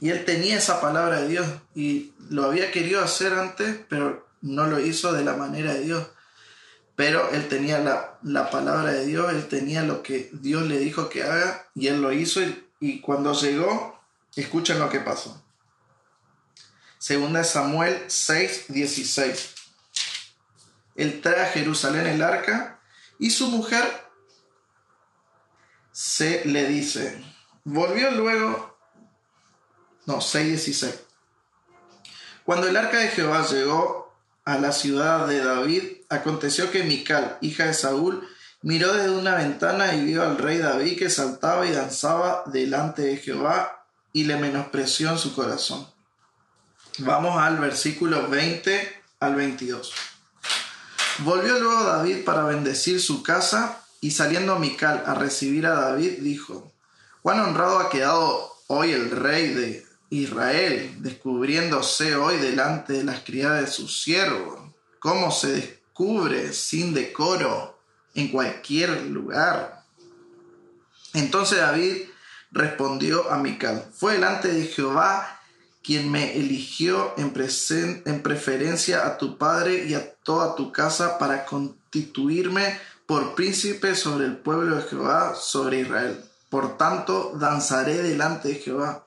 Y 0.00 0.10
él 0.10 0.24
tenía 0.24 0.56
esa 0.56 0.80
palabra 0.80 1.20
de 1.20 1.28
Dios 1.28 1.46
y 1.74 2.12
lo 2.30 2.44
había 2.44 2.70
querido 2.70 3.02
hacer 3.02 3.34
antes, 3.34 3.76
pero 3.88 4.26
no 4.40 4.66
lo 4.66 4.80
hizo 4.80 5.12
de 5.12 5.24
la 5.24 5.34
manera 5.34 5.74
de 5.74 5.80
Dios. 5.80 6.06
Pero 6.96 7.30
él 7.30 7.48
tenía 7.48 7.78
la, 7.78 8.18
la 8.22 8.50
palabra 8.50 8.92
de 8.92 9.06
Dios, 9.06 9.32
él 9.32 9.46
tenía 9.48 9.82
lo 9.82 10.02
que 10.02 10.30
Dios 10.32 10.62
le 10.66 10.78
dijo 10.78 11.08
que 11.08 11.22
haga 11.22 11.66
y 11.74 11.88
él 11.88 12.00
lo 12.00 12.12
hizo 12.12 12.40
y 12.78 13.00
cuando 13.00 13.34
llegó, 13.34 14.00
escuchen 14.36 14.78
lo 14.78 14.88
que 14.88 15.00
pasó. 15.00 15.42
Segunda 16.98 17.44
Samuel 17.44 18.04
6, 18.08 18.66
16. 18.68 19.54
Él 21.00 21.20
trae 21.20 21.42
a 21.42 21.46
Jerusalén 21.46 22.06
el 22.06 22.22
arca 22.22 22.80
y 23.18 23.30
su 23.30 23.48
mujer 23.48 23.84
se 25.92 26.44
le 26.44 26.66
dice, 26.66 27.22
volvió 27.64 28.10
luego, 28.10 28.78
no, 30.06 30.20
6, 30.20 30.46
16. 30.48 31.00
Cuando 32.44 32.68
el 32.68 32.76
arca 32.76 32.98
de 32.98 33.08
Jehová 33.08 33.46
llegó 33.46 34.14
a 34.44 34.58
la 34.58 34.72
ciudad 34.72 35.26
de 35.26 35.44
David, 35.44 35.82
aconteció 36.08 36.70
que 36.70 36.84
Mical, 36.84 37.38
hija 37.40 37.66
de 37.66 37.74
Saúl, 37.74 38.28
Miró 38.62 38.92
desde 38.92 39.10
una 39.10 39.36
ventana 39.36 39.94
y 39.94 40.04
vio 40.04 40.22
al 40.22 40.36
rey 40.36 40.58
David 40.58 40.98
que 40.98 41.08
saltaba 41.08 41.66
y 41.66 41.72
danzaba 41.72 42.42
delante 42.44 43.02
de 43.02 43.16
Jehová 43.16 43.86
y 44.12 44.24
le 44.24 44.36
menospreció 44.36 45.10
en 45.10 45.18
su 45.18 45.34
corazón. 45.34 45.88
Vamos 46.98 47.40
al 47.40 47.58
versículo 47.58 48.28
20 48.28 49.02
al 49.20 49.34
22. 49.34 49.94
Volvió 51.22 51.58
luego 51.58 51.84
David 51.84 52.24
para 52.24 52.44
bendecir 52.44 52.98
su 52.98 53.22
casa 53.22 53.84
y 54.00 54.12
saliendo 54.12 54.58
Mical 54.58 55.02
a 55.06 55.14
recibir 55.14 55.66
a 55.66 55.74
David 55.74 56.20
dijo, 56.20 56.72
cuán 57.20 57.40
honrado 57.40 57.78
ha 57.78 57.90
quedado 57.90 58.54
hoy 58.68 58.92
el 58.92 59.10
rey 59.10 59.48
de 59.48 59.86
Israel, 60.08 60.94
descubriéndose 61.00 62.16
hoy 62.16 62.38
delante 62.38 62.94
de 62.94 63.04
las 63.04 63.20
criadas 63.20 63.60
de 63.60 63.66
su 63.66 63.86
siervo, 63.88 64.74
cómo 64.98 65.30
se 65.30 65.52
descubre 65.52 66.54
sin 66.54 66.94
decoro 66.94 67.78
en 68.14 68.28
cualquier 68.28 69.02
lugar. 69.02 69.84
Entonces 71.12 71.58
David 71.58 72.04
respondió 72.50 73.30
a 73.30 73.36
Mical, 73.36 73.84
fue 73.94 74.14
delante 74.14 74.48
de 74.48 74.66
Jehová 74.66 75.39
quien 75.82 76.10
me 76.10 76.36
eligió 76.36 77.14
en, 77.16 77.32
en 78.04 78.22
preferencia 78.22 79.06
a 79.06 79.18
tu 79.18 79.38
padre 79.38 79.86
y 79.86 79.94
a 79.94 80.14
toda 80.14 80.54
tu 80.54 80.72
casa 80.72 81.18
para 81.18 81.44
constituirme 81.44 82.78
por 83.06 83.34
príncipe 83.34 83.96
sobre 83.96 84.26
el 84.26 84.36
pueblo 84.36 84.76
de 84.76 84.82
Jehová, 84.82 85.34
sobre 85.34 85.80
Israel. 85.80 86.22
Por 86.48 86.76
tanto, 86.76 87.32
danzaré 87.36 88.02
delante 88.02 88.48
de 88.48 88.54
Jehová, 88.56 89.06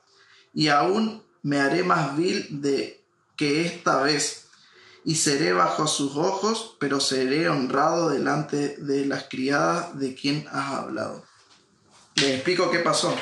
y 0.52 0.68
aún 0.68 1.22
me 1.42 1.60
haré 1.60 1.84
más 1.84 2.16
vil 2.16 2.60
de 2.62 3.02
que 3.36 3.66
esta 3.66 4.02
vez, 4.02 4.46
y 5.04 5.16
seré 5.16 5.52
bajo 5.52 5.86
sus 5.86 6.16
ojos, 6.16 6.76
pero 6.80 7.00
seré 7.00 7.48
honrado 7.48 8.10
delante 8.10 8.76
de 8.78 9.06
las 9.06 9.24
criadas 9.24 9.98
de 9.98 10.14
quien 10.14 10.46
has 10.50 10.72
hablado. 10.74 11.24
Les 12.16 12.30
explico 12.30 12.70
qué 12.70 12.78
pasó. 12.78 13.14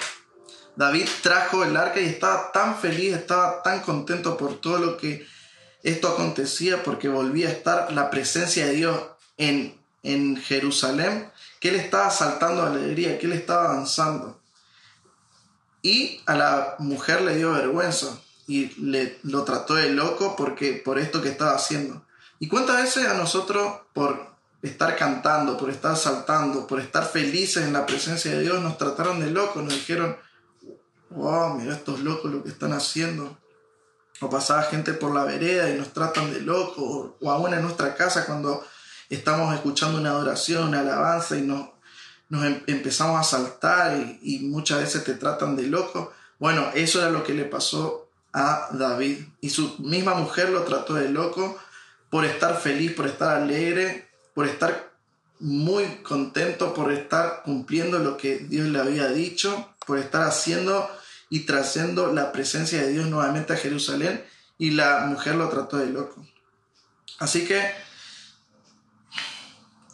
David 0.77 1.07
trajo 1.23 1.65
el 1.65 1.77
arca 1.77 2.01
y 2.01 2.07
estaba 2.07 2.51
tan 2.53 2.79
feliz, 2.79 3.15
estaba 3.15 3.63
tan 3.63 3.81
contento 3.81 4.37
por 4.37 4.61
todo 4.61 4.79
lo 4.79 4.97
que 4.97 5.27
esto 5.83 6.09
acontecía, 6.09 6.83
porque 6.83 7.09
volvía 7.09 7.49
a 7.49 7.53
estar 7.53 7.93
la 7.93 8.11
presencia 8.11 8.67
de 8.67 8.73
Dios 8.73 9.01
en, 9.37 9.79
en 10.03 10.37
Jerusalén, 10.37 11.31
que 11.61 11.71
él 11.71 11.75
estaba 11.77 12.11
saltando 12.11 12.65
de 12.65 12.79
alegría, 12.79 13.19
que 13.19 13.27
él 13.27 13.33
estaba 13.33 13.75
danzando. 13.75 14.41
Y 15.83 16.21
a 16.27 16.35
la 16.35 16.77
mujer 16.79 17.23
le 17.23 17.37
dio 17.37 17.53
vergüenza 17.53 18.19
y 18.47 18.69
le, 18.81 19.19
lo 19.25 19.45
trató 19.45 19.75
de 19.75 19.91
loco 19.91 20.37
porque, 20.37 20.75
por 20.75 20.99
esto 20.99 21.21
que 21.21 21.29
estaba 21.29 21.55
haciendo. 21.55 22.05
¿Y 22.39 22.49
cuántas 22.49 22.83
veces 22.83 23.07
a 23.07 23.15
nosotros, 23.15 23.81
por 23.93 24.33
estar 24.63 24.97
cantando, 24.97 25.57
por 25.57 25.71
estar 25.71 25.97
saltando, 25.97 26.67
por 26.67 26.81
estar 26.81 27.05
felices 27.05 27.65
en 27.65 27.73
la 27.73 27.85
presencia 27.85 28.33
de 28.33 28.43
Dios, 28.43 28.63
nos 28.63 28.79
trataron 28.79 29.21
de 29.21 29.31
loco, 29.31 29.61
nos 29.61 29.75
dijeron, 29.75 30.17
wow, 31.15 31.55
mira 31.59 31.75
estos 31.75 32.01
locos 32.01 32.31
lo 32.31 32.43
que 32.43 32.51
están 32.51 32.73
haciendo? 32.73 33.39
O 34.21 34.31
pasaba 34.31 34.63
gente 34.65 34.93
por 34.93 35.15
la 35.15 35.25
vereda 35.25 35.71
y 35.71 35.79
nos 35.79 35.93
tratan 35.93 36.33
de 36.33 36.41
loco, 36.41 37.17
o, 37.21 37.31
aún 37.31 37.55
en 37.55 37.63
nuestra 37.63 37.95
casa 37.95 38.27
cuando 38.27 38.65
estamos 39.09 39.55
escuchando 39.55 39.99
una 39.99 40.11
adoración, 40.11 40.69
una 40.69 40.81
alabanza 40.81 41.37
y 41.37 41.43
nos, 41.43 41.69
nos 42.29 42.45
em, 42.45 42.63
empezamos 42.67 43.21
a 43.21 43.25
saltar 43.25 43.97
y, 43.97 44.21
y 44.23 44.39
muchas 44.41 44.81
veces 44.81 45.05
te 45.05 45.15
tratan 45.15 45.57
de 45.57 45.65
loco. 45.65 46.13
Bueno, 46.39 46.71
eso 46.75 47.01
era 47.01 47.11
lo 47.11 47.25
que 47.25 47.35
le 47.35 47.45
pasó 47.45 48.09
a 48.33 48.69
David. 48.73 49.19
Y 49.41 49.51
su 49.51 49.77
misma 49.79 50.15
mujer 50.15 50.51
lo 50.51 50.63
trató 50.63 50.95
de 50.95 51.09
loco 51.09 51.59
por 52.11 52.25
estar 52.25 52.59
feliz, 52.61 52.93
por 52.93 53.07
estar 53.07 53.37
alegre, 53.37 54.09
por 54.35 54.47
estar 54.47 54.93
muy 55.41 55.85
contento, 56.03 56.73
por 56.73 56.93
estar 56.93 57.43
cumpliendo 57.45 57.99
lo 57.99 58.17
que 58.17 58.39
Dios 58.39 58.69
le 58.69 58.79
había 58.79 59.09
dicho, 59.09 59.75
por 59.87 59.99
estar 59.99 60.23
haciendo 60.23 60.89
y 61.33 61.47
trayendo 61.47 62.13
la 62.13 62.31
presencia 62.31 62.83
de 62.83 62.93
Dios 62.93 63.07
nuevamente 63.07 63.55
a 63.55 63.57
Jerusalén. 63.57 64.23
Y 64.59 64.73
la 64.73 65.07
mujer 65.07 65.35
lo 65.37 65.49
trató 65.49 65.79
de 65.79 65.87
loco. 65.87 66.23
Así 67.19 67.47
que 67.47 67.73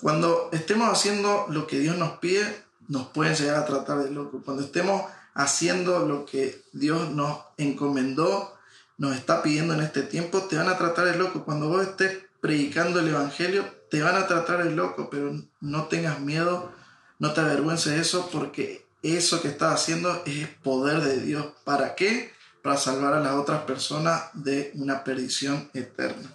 cuando 0.01 0.48
estemos 0.51 0.88
haciendo 0.90 1.46
lo 1.48 1.68
que 1.68 1.79
Dios 1.79 1.96
nos 1.96 2.18
pide, 2.18 2.64
nos 2.88 3.07
pueden 3.11 3.37
llegar 3.37 3.55
a 3.55 3.66
tratar 3.66 3.98
de 3.98 4.11
loco. 4.11 4.42
Cuando 4.44 4.64
estemos 4.64 5.05
haciendo 5.33 6.09
lo 6.09 6.27
que 6.27 6.61
Dios 6.72 7.11
nos 7.11 7.38
encomendó, 7.57 8.59
nos 8.96 9.14
está 9.14 9.40
pidiendo 9.40 9.74
en 9.74 9.83
este 9.83 10.03
tiempo, 10.03 10.42
te 10.42 10.57
van 10.57 10.68
a 10.68 10.77
tratar 10.77 11.05
de 11.05 11.18
loco. 11.18 11.44
Cuando 11.44 11.68
vos 11.68 11.87
estés 11.87 12.18
predicando 12.40 12.98
el 12.98 13.11
Evangelio, 13.11 13.64
te 13.92 14.03
van 14.03 14.16
a 14.16 14.27
tratar 14.27 14.64
de 14.64 14.72
loco, 14.72 15.09
pero 15.09 15.40
no 15.61 15.85
tengas 15.85 16.18
miedo, 16.18 16.72
no 17.20 17.33
te 17.33 17.42
avergüences 17.42 17.92
de 17.92 18.01
eso, 18.01 18.29
porque 18.33 18.88
eso 19.02 19.40
que 19.42 19.48
estás 19.48 19.80
haciendo 19.80 20.22
es 20.26 20.48
poder 20.48 21.00
de 21.00 21.20
Dios. 21.20 21.46
¿Para 21.64 21.94
qué? 21.94 22.32
Para 22.62 22.76
salvar 22.76 23.14
a 23.14 23.20
las 23.20 23.34
otras 23.34 23.62
personas 23.62 24.30
de 24.34 24.72
una 24.74 25.04
perdición 25.04 25.70
eterna. 25.74 26.34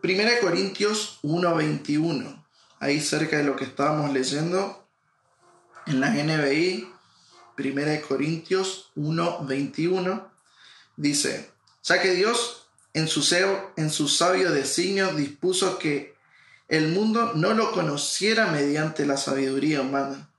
Primera 0.00 0.30
de 0.30 0.40
Corintios 0.40 1.18
1:21 1.22 2.40
ahí 2.80 3.00
cerca 3.00 3.36
de 3.36 3.44
lo 3.44 3.54
que 3.54 3.64
estábamos 3.64 4.12
leyendo 4.12 4.84
en 5.86 6.00
la 6.00 6.10
NBI, 6.10 6.90
1 7.58 8.02
Corintios 8.08 8.90
1, 8.96 9.44
21, 9.46 10.30
dice, 10.96 11.50
ya 11.82 12.00
que 12.00 12.12
Dios 12.12 12.66
en 12.94 13.06
su, 13.06 13.22
en 13.76 13.90
su 13.90 14.08
sabio 14.08 14.50
designio 14.50 15.14
dispuso 15.14 15.78
que 15.78 16.16
el 16.70 16.88
mundo 16.88 17.32
no 17.34 17.52
lo 17.52 17.72
conociera 17.72 18.46
mediante 18.46 19.04
la 19.04 19.16
sabiduría 19.16 19.80
humana, 19.80 20.30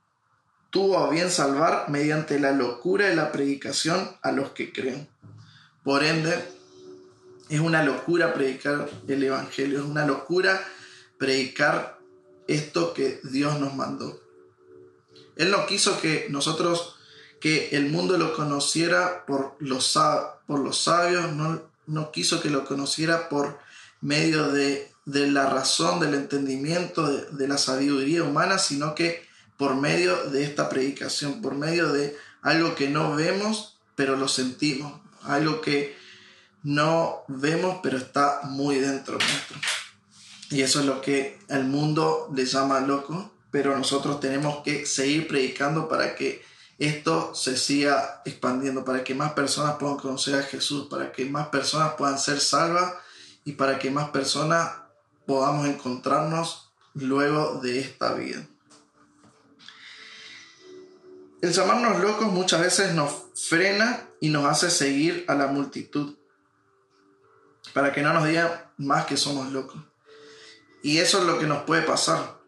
tuvo 0.70 0.98
a 0.98 1.10
bien 1.10 1.30
salvar 1.30 1.90
mediante 1.90 2.40
la 2.40 2.52
locura 2.52 3.06
de 3.06 3.14
la 3.14 3.30
predicación 3.30 4.16
a 4.22 4.32
los 4.32 4.52
que 4.52 4.72
creen. 4.72 5.08
Por 5.84 6.02
ende, 6.02 6.42
es 7.50 7.60
una 7.60 7.82
locura 7.84 8.32
predicar 8.32 8.88
el 9.06 9.22
Evangelio, 9.22 9.80
es 9.80 9.84
una 9.84 10.06
locura 10.06 10.66
predicar 11.18 11.98
esto 12.48 12.94
que 12.94 13.20
Dios 13.24 13.60
nos 13.60 13.74
mandó. 13.74 14.18
Él 15.36 15.50
no 15.50 15.66
quiso 15.66 16.00
que 16.00 16.28
nosotros 16.30 16.96
que 17.40 17.76
el 17.76 17.90
mundo 17.90 18.16
lo 18.16 18.34
conociera 18.34 19.26
por 19.26 19.56
los, 19.58 19.84
sabios, 19.84 21.32
no, 21.32 21.60
no 21.86 22.10
quiso 22.10 22.40
que 22.40 22.48
lo 22.48 22.64
conociera 22.64 23.28
por 23.28 23.58
medio 24.00 24.50
de, 24.50 24.91
la 25.04 25.48
razón, 25.48 26.00
del 26.00 26.14
entendimiento, 26.14 27.06
de, 27.06 27.48
la 27.48 27.58
sabiduría 27.58 28.22
humana, 28.22 28.58
sino 28.58 28.94
que 28.94 29.26
por 29.56 29.74
medio 29.74 30.30
de 30.30 30.44
esta 30.44 30.68
predicación, 30.68 31.42
por 31.42 31.54
medio 31.54 31.92
de 31.92 32.16
algo 32.42 32.74
que 32.74 32.88
no 32.88 33.14
vemos, 33.14 33.76
pero 33.94 34.16
lo 34.16 34.28
sentimos, 34.28 35.00
algo 35.24 35.60
que 35.60 35.96
no 36.62 37.24
vemos, 37.28 37.80
pero 37.82 37.98
está 37.98 38.40
muy 38.44 38.76
dentro 38.76 39.14
nuestro. 39.14 39.58
Y 40.50 40.62
eso 40.62 40.80
es 40.80 40.86
lo 40.86 41.00
que 41.00 41.38
el 41.48 41.64
mundo 41.64 42.30
le 42.34 42.44
llama 42.44 42.80
loco, 42.80 43.32
pero 43.50 43.76
nosotros 43.76 44.20
tenemos 44.20 44.62
que 44.62 44.86
seguir 44.86 45.26
predicando 45.26 45.88
para 45.88 46.14
que 46.14 46.44
esto 46.78 47.34
se 47.34 47.56
siga 47.56 48.22
expandiendo, 48.24 48.84
para 48.84 49.04
que 49.04 49.14
más 49.14 49.32
personas 49.32 49.76
puedan 49.76 49.96
conocer 49.96 50.34
a 50.36 50.42
Jesús, 50.42 50.88
para 50.88 51.12
que 51.12 51.24
más 51.24 51.48
personas 51.48 51.94
puedan 51.94 52.18
ser 52.18 52.40
salvas 52.40 52.94
y 53.44 53.52
para 53.52 53.78
que 53.78 53.90
más 53.90 54.10
personas 54.10 54.81
podamos 55.26 55.66
encontrarnos 55.66 56.72
luego 56.94 57.60
de 57.60 57.80
esta 57.80 58.14
vida. 58.14 58.46
El 61.40 61.52
llamarnos 61.52 62.00
locos 62.00 62.28
muchas 62.28 62.60
veces 62.60 62.94
nos 62.94 63.12
frena 63.34 64.08
y 64.20 64.28
nos 64.28 64.44
hace 64.44 64.70
seguir 64.70 65.24
a 65.28 65.34
la 65.34 65.48
multitud, 65.48 66.16
para 67.72 67.92
que 67.92 68.02
no 68.02 68.12
nos 68.12 68.26
digan 68.26 68.48
más 68.76 69.06
que 69.06 69.16
somos 69.16 69.50
locos. 69.52 69.80
Y 70.82 70.98
eso 70.98 71.18
es 71.18 71.24
lo 71.24 71.38
que 71.38 71.46
nos 71.46 71.62
puede 71.64 71.82
pasar 71.82 72.42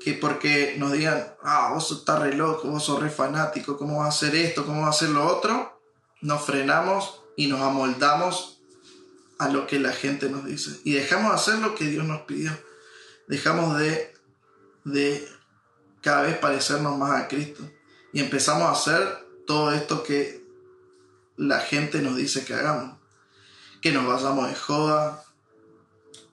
que 0.00 0.14
porque 0.14 0.76
nos 0.78 0.92
digan, 0.92 1.34
ah, 1.42 1.70
vos 1.72 1.92
estás 1.92 2.18
re 2.20 2.32
loco, 2.32 2.68
vos 2.68 2.82
sos 2.82 3.00
re 3.00 3.10
fanático, 3.10 3.76
¿cómo 3.76 3.98
va 3.98 4.06
a 4.06 4.08
hacer 4.08 4.34
esto? 4.34 4.66
¿Cómo 4.66 4.80
va 4.80 4.86
a 4.88 4.90
hacer 4.90 5.10
lo 5.10 5.26
otro? 5.26 5.80
Nos 6.22 6.42
frenamos 6.42 7.22
y 7.36 7.46
nos 7.46 7.60
amoldamos 7.60 8.59
a 9.40 9.48
lo 9.48 9.66
que 9.66 9.78
la 9.78 9.92
gente 9.92 10.28
nos 10.28 10.44
dice. 10.44 10.80
Y 10.84 10.92
dejamos 10.92 11.30
de 11.30 11.36
hacer 11.36 11.58
lo 11.60 11.74
que 11.74 11.86
Dios 11.86 12.04
nos 12.04 12.20
pidió. 12.22 12.52
Dejamos 13.26 13.78
de, 13.78 14.14
de 14.84 15.26
cada 16.02 16.22
vez 16.22 16.36
parecernos 16.36 16.98
más 16.98 17.22
a 17.22 17.26
Cristo. 17.26 17.62
Y 18.12 18.20
empezamos 18.20 18.64
a 18.64 18.72
hacer 18.72 19.26
todo 19.46 19.72
esto 19.72 20.02
que 20.02 20.44
la 21.38 21.60
gente 21.60 22.02
nos 22.02 22.16
dice 22.16 22.44
que 22.44 22.52
hagamos. 22.52 22.98
Que 23.80 23.92
nos 23.92 24.06
vayamos 24.06 24.46
de 24.46 24.54
joda, 24.54 25.24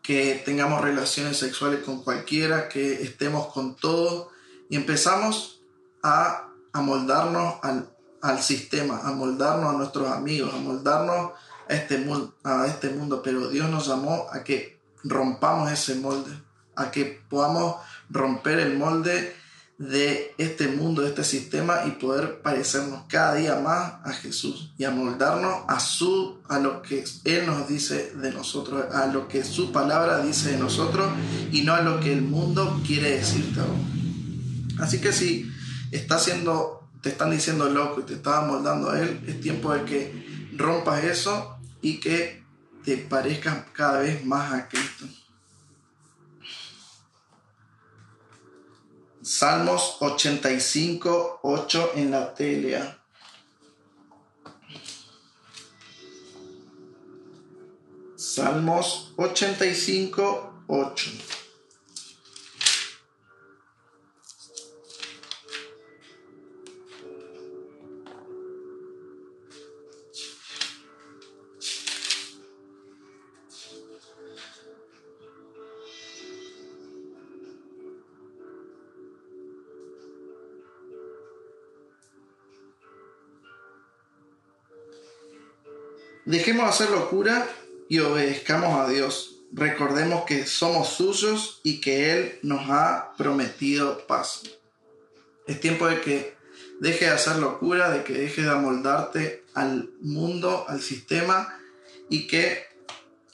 que 0.01 0.41
tengamos 0.43 0.81
relaciones 0.81 1.37
sexuales 1.37 1.85
con 1.85 2.03
cualquiera, 2.03 2.67
que 2.67 3.01
estemos 3.03 3.47
con 3.53 3.77
todo 3.77 4.31
y 4.69 4.75
empezamos 4.75 5.61
a 6.03 6.49
amoldarnos 6.73 7.55
al, 7.63 7.89
al 8.21 8.41
sistema, 8.41 8.99
a 9.05 9.13
moldarnos 9.13 9.73
a 9.73 9.77
nuestros 9.77 10.09
amigos, 10.09 10.53
a 10.53 10.57
moldarnos 10.57 11.31
a 11.69 11.73
este, 11.73 12.05
a 12.43 12.67
este 12.67 12.89
mundo, 12.89 13.21
pero 13.23 13.49
Dios 13.49 13.69
nos 13.69 13.87
llamó 13.87 14.27
a 14.31 14.43
que 14.43 14.79
rompamos 15.03 15.71
ese 15.71 15.95
molde, 15.95 16.31
a 16.75 16.91
que 16.91 17.21
podamos 17.29 17.77
romper 18.09 18.59
el 18.59 18.77
molde 18.77 19.35
de 19.77 20.33
este 20.39 20.67
mundo, 20.69 21.03
de 21.03 21.09
este 21.09 21.23
sistema 21.23 21.83
y 21.85 21.91
poder 21.91 22.41
parecernos 22.41 23.03
cada 23.07 23.35
día 23.35 23.59
más 23.59 23.93
a 24.03 24.11
Jesús 24.11 24.73
y 24.77 24.85
amoldarnos 24.85 25.65
a 25.67 25.79
su 25.79 26.39
a 26.49 26.57
lo 26.57 26.81
que 26.81 27.03
él 27.25 27.45
nos 27.45 27.67
dice 27.67 28.13
de 28.15 28.31
nosotros, 28.31 28.91
a 28.93 29.05
lo 29.05 29.27
que 29.27 29.43
su 29.43 29.71
palabra 29.71 30.19
dice 30.19 30.51
de 30.51 30.57
nosotros 30.57 31.11
y 31.51 31.61
no 31.61 31.73
a 31.73 31.81
lo 31.81 31.99
que 31.99 32.11
el 32.11 32.23
mundo 32.23 32.81
quiere 32.85 33.17
decirte 33.17 33.61
Así 34.79 34.99
que 34.99 35.11
si 35.11 35.51
está 35.91 36.15
haciendo 36.15 36.89
te 37.01 37.09
están 37.09 37.29
diciendo 37.29 37.69
loco 37.69 38.01
y 38.01 38.03
te 38.03 38.15
estás 38.15 38.43
amoldando 38.43 38.89
a 38.89 38.99
él, 38.99 39.23
es 39.27 39.39
tiempo 39.41 39.71
de 39.73 39.83
que 39.85 40.53
rompas 40.57 41.03
eso 41.03 41.56
y 41.87 42.01
que 42.01 42.43
te 42.83 42.97
parezcas 42.97 43.65
cada 43.71 44.01
vez 44.01 44.25
más 44.25 44.53
a 44.53 44.67
Cristo. 44.67 45.05
Salmos 49.21 49.95
85, 50.01 51.39
8 51.43 51.91
en 51.95 52.11
la 52.11 52.33
TLA. 52.33 53.03
Salmos 58.17 59.13
85, 59.15 60.63
8. 60.67 61.11
Dejemos 86.27 86.65
de 86.65 86.69
hacer 86.71 86.89
locura 86.89 87.47
y 87.87 87.99
obedezcamos 87.99 88.77
a 88.77 88.89
Dios. 88.89 89.37
Recordemos 89.53 90.25
que 90.25 90.45
somos 90.45 90.89
suyos 90.89 91.61
y 91.63 91.79
que 91.79 92.11
Él 92.11 92.39
nos 92.41 92.69
ha 92.69 93.13
prometido 93.17 94.05
paz. 94.07 94.43
Es 95.47 95.61
tiempo 95.61 95.87
de 95.87 96.01
que 96.01 96.35
deje 96.81 97.05
de 97.05 97.11
hacer 97.11 97.37
locura, 97.37 97.91
de 97.91 98.03
que 98.03 98.11
deje 98.11 98.41
de 98.41 98.49
amoldarte 98.49 99.45
al 99.53 99.89
mundo, 100.01 100.65
al 100.67 100.81
sistema 100.81 101.57
y 102.09 102.27
que 102.27 102.65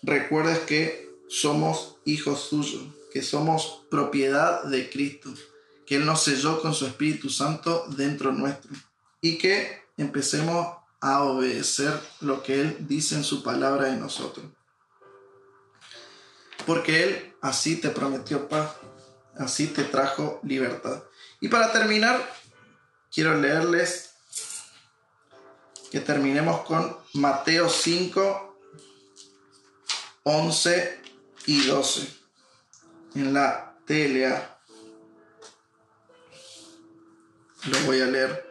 recuerdes 0.03 0.59
que 0.59 1.09
somos 1.27 1.97
hijos 2.05 2.41
suyos, 2.41 2.83
que 3.11 3.23
somos 3.23 3.87
propiedad 3.89 4.65
de 4.65 4.91
Cristo, 4.91 5.33
que 5.87 5.95
Él 5.95 6.05
nos 6.05 6.21
selló 6.21 6.61
con 6.61 6.75
su 6.75 6.85
Espíritu 6.85 7.31
Santo 7.31 7.87
dentro 7.97 8.31
nuestro 8.31 8.69
y 9.19 9.39
que 9.39 9.81
empecemos 9.97 10.82
a 11.03 11.21
obedecer 11.23 11.99
lo 12.21 12.41
que 12.41 12.61
Él 12.61 12.77
dice 12.87 13.15
en 13.15 13.25
su 13.25 13.43
palabra 13.43 13.87
de 13.87 13.97
nosotros. 13.97 14.45
Porque 16.65 17.03
Él 17.03 17.35
así 17.41 17.75
te 17.75 17.89
prometió 17.89 18.47
paz, 18.47 18.77
así 19.37 19.67
te 19.67 19.83
trajo 19.83 20.39
libertad. 20.43 21.03
Y 21.41 21.49
para 21.49 21.73
terminar, 21.73 22.25
quiero 23.11 23.35
leerles 23.35 24.11
que 25.91 25.99
terminemos 25.99 26.61
con 26.61 26.95
Mateo 27.15 27.67
5, 27.67 28.57
11 30.23 31.01
y 31.47 31.65
12 31.65 32.07
en 33.15 33.33
la 33.33 33.75
TLA. 33.85 34.57
Lo 37.65 37.79
voy 37.81 37.99
a 37.99 38.05
leer. 38.05 38.42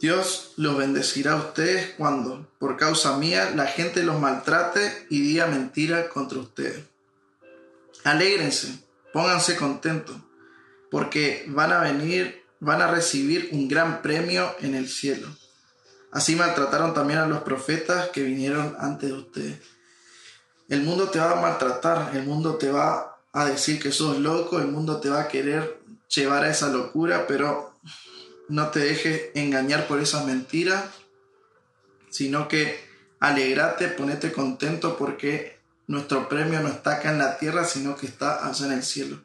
Dios 0.00 0.52
los 0.56 0.76
bendecirá 0.76 1.32
a 1.32 1.36
ustedes 1.36 1.94
cuando, 1.96 2.46
por 2.58 2.76
causa 2.76 3.16
mía, 3.16 3.52
la 3.54 3.66
gente 3.66 4.02
los 4.02 4.20
maltrate 4.20 5.06
y 5.08 5.20
diga 5.20 5.46
mentira 5.46 6.08
contra 6.10 6.38
ustedes. 6.38 6.84
Alégrense, 8.04 8.84
pónganse 9.12 9.56
contentos, 9.56 10.16
porque 10.90 11.46
van 11.48 11.72
a 11.72 11.80
venir, 11.80 12.44
van 12.60 12.82
a 12.82 12.90
recibir 12.90 13.48
un 13.52 13.68
gran 13.68 14.02
premio 14.02 14.54
en 14.60 14.74
el 14.74 14.88
cielo. 14.88 15.28
Así 16.12 16.36
maltrataron 16.36 16.94
también 16.94 17.18
a 17.18 17.26
los 17.26 17.42
profetas 17.42 18.10
que 18.10 18.22
vinieron 18.22 18.76
antes 18.78 19.10
de 19.10 19.16
ustedes. 19.16 19.58
El 20.68 20.82
mundo 20.82 21.08
te 21.08 21.18
va 21.18 21.32
a 21.32 21.40
maltratar, 21.40 22.14
el 22.14 22.24
mundo 22.24 22.56
te 22.56 22.70
va 22.70 23.18
a 23.32 23.44
decir 23.46 23.80
que 23.80 23.92
sos 23.92 24.18
loco, 24.18 24.58
el 24.58 24.68
mundo 24.68 25.00
te 25.00 25.08
va 25.08 25.22
a 25.22 25.28
querer 25.28 25.80
llevar 26.08 26.44
a 26.44 26.50
esa 26.50 26.68
locura, 26.68 27.26
pero 27.26 27.75
no 28.48 28.70
te 28.70 28.80
dejes 28.80 29.30
engañar 29.34 29.88
por 29.88 30.00
esas 30.00 30.24
mentiras, 30.24 30.84
sino 32.10 32.48
que 32.48 32.84
alegrate, 33.20 33.88
ponete 33.88 34.32
contento 34.32 34.96
porque 34.96 35.58
nuestro 35.86 36.28
premio 36.28 36.60
no 36.60 36.68
está 36.68 36.96
acá 36.96 37.12
en 37.12 37.18
la 37.18 37.38
tierra, 37.38 37.64
sino 37.64 37.96
que 37.96 38.06
está 38.06 38.46
allá 38.46 38.66
en 38.66 38.72
el 38.72 38.82
cielo. 38.82 39.22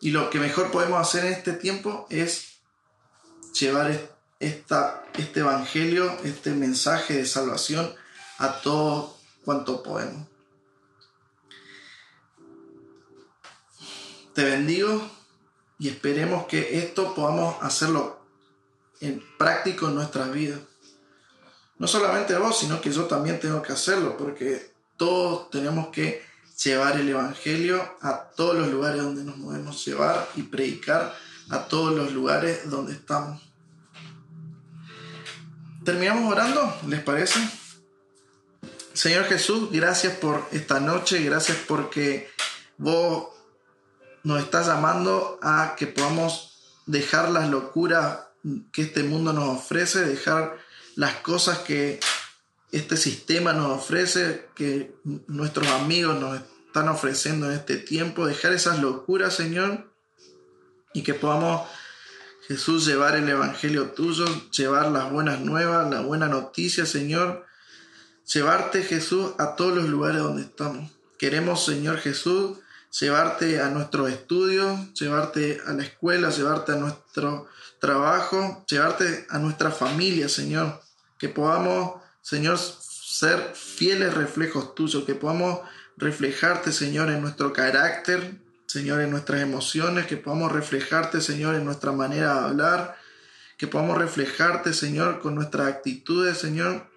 Y 0.00 0.10
lo 0.10 0.30
que 0.30 0.40
mejor 0.40 0.70
podemos 0.70 1.00
hacer 1.00 1.24
en 1.24 1.32
este 1.32 1.52
tiempo 1.52 2.06
es 2.10 2.60
llevar 3.58 3.90
este 4.40 5.40
evangelio, 5.40 6.16
este 6.24 6.50
mensaje 6.50 7.14
de 7.14 7.26
salvación 7.26 7.94
a 8.38 8.60
todo 8.60 9.16
cuanto 9.44 9.82
podemos. 9.82 10.26
Te 14.34 14.44
bendigo 14.44 15.10
y 15.78 15.88
esperemos 15.90 16.46
que 16.46 16.78
esto 16.78 17.14
podamos 17.14 17.62
hacerlo 17.62 18.21
en 19.02 19.22
práctico 19.38 19.88
en 19.88 19.96
nuestras 19.96 20.32
vidas. 20.32 20.60
No 21.78 21.86
solamente 21.86 22.36
vos, 22.36 22.58
sino 22.58 22.80
que 22.80 22.92
yo 22.92 23.04
también 23.04 23.40
tengo 23.40 23.60
que 23.60 23.72
hacerlo, 23.72 24.16
porque 24.16 24.72
todos 24.96 25.50
tenemos 25.50 25.88
que 25.88 26.22
llevar 26.62 26.96
el 27.00 27.08
Evangelio 27.08 27.82
a 28.00 28.30
todos 28.36 28.56
los 28.56 28.68
lugares 28.68 29.02
donde 29.02 29.24
nos 29.24 29.36
movemos, 29.36 29.84
llevar 29.84 30.28
y 30.36 30.42
predicar 30.42 31.14
a 31.50 31.64
todos 31.64 31.94
los 31.94 32.12
lugares 32.12 32.70
donde 32.70 32.92
estamos. 32.92 33.42
¿Terminamos 35.84 36.30
orando? 36.30 36.76
¿Les 36.86 37.02
parece? 37.02 37.40
Señor 38.92 39.24
Jesús, 39.24 39.70
gracias 39.72 40.16
por 40.16 40.46
esta 40.52 40.78
noche, 40.78 41.22
gracias 41.24 41.58
porque 41.66 42.30
vos 42.78 43.28
nos 44.22 44.40
estás 44.40 44.68
llamando 44.68 45.40
a 45.42 45.74
que 45.76 45.88
podamos 45.88 46.52
dejar 46.86 47.30
las 47.30 47.48
locuras 47.48 48.20
que 48.72 48.82
este 48.82 49.02
mundo 49.02 49.32
nos 49.32 49.56
ofrece, 49.58 50.04
dejar 50.04 50.56
las 50.96 51.14
cosas 51.16 51.58
que 51.58 52.00
este 52.72 52.96
sistema 52.96 53.52
nos 53.52 53.78
ofrece, 53.78 54.48
que 54.54 54.94
nuestros 55.26 55.68
amigos 55.68 56.18
nos 56.18 56.40
están 56.66 56.88
ofreciendo 56.88 57.50
en 57.50 57.58
este 57.58 57.76
tiempo, 57.76 58.26
dejar 58.26 58.52
esas 58.52 58.80
locuras, 58.80 59.34
Señor, 59.34 59.90
y 60.94 61.02
que 61.02 61.14
podamos, 61.14 61.68
Jesús, 62.48 62.86
llevar 62.86 63.16
el 63.16 63.28
Evangelio 63.28 63.90
tuyo, 63.90 64.24
llevar 64.50 64.90
las 64.90 65.10
buenas 65.10 65.40
nuevas, 65.40 65.90
la 65.90 66.00
buena 66.00 66.28
noticia, 66.28 66.86
Señor, 66.86 67.46
llevarte, 68.32 68.82
Jesús, 68.82 69.32
a 69.38 69.54
todos 69.54 69.74
los 69.74 69.88
lugares 69.88 70.22
donde 70.22 70.42
estamos. 70.42 70.90
Queremos, 71.18 71.64
Señor 71.64 71.98
Jesús, 71.98 72.58
llevarte 72.98 73.60
a 73.60 73.68
nuestros 73.68 74.10
estudios, 74.10 74.92
llevarte 74.94 75.60
a 75.66 75.72
la 75.72 75.82
escuela, 75.82 76.30
llevarte 76.30 76.72
a 76.72 76.76
nuestro 76.76 77.48
trabajo, 77.82 78.64
llevarte 78.68 79.26
a 79.28 79.40
nuestra 79.40 79.72
familia, 79.72 80.28
Señor. 80.28 80.80
Que 81.18 81.28
podamos, 81.28 82.00
Señor, 82.20 82.56
ser 82.56 83.54
fieles 83.54 84.14
reflejos 84.14 84.76
tuyos, 84.76 85.04
que 85.04 85.16
podamos 85.16 85.60
reflejarte, 85.96 86.70
Señor, 86.70 87.10
en 87.10 87.20
nuestro 87.20 87.52
carácter, 87.52 88.36
Señor, 88.66 89.00
en 89.00 89.10
nuestras 89.10 89.42
emociones, 89.42 90.06
que 90.06 90.16
podamos 90.16 90.52
reflejarte, 90.52 91.20
Señor, 91.20 91.56
en 91.56 91.64
nuestra 91.64 91.90
manera 91.90 92.34
de 92.34 92.40
hablar, 92.50 92.96
que 93.58 93.66
podamos 93.66 93.98
reflejarte, 93.98 94.72
Señor, 94.74 95.18
con 95.18 95.34
nuestras 95.34 95.66
actitudes, 95.66 96.38
Señor, 96.38 96.88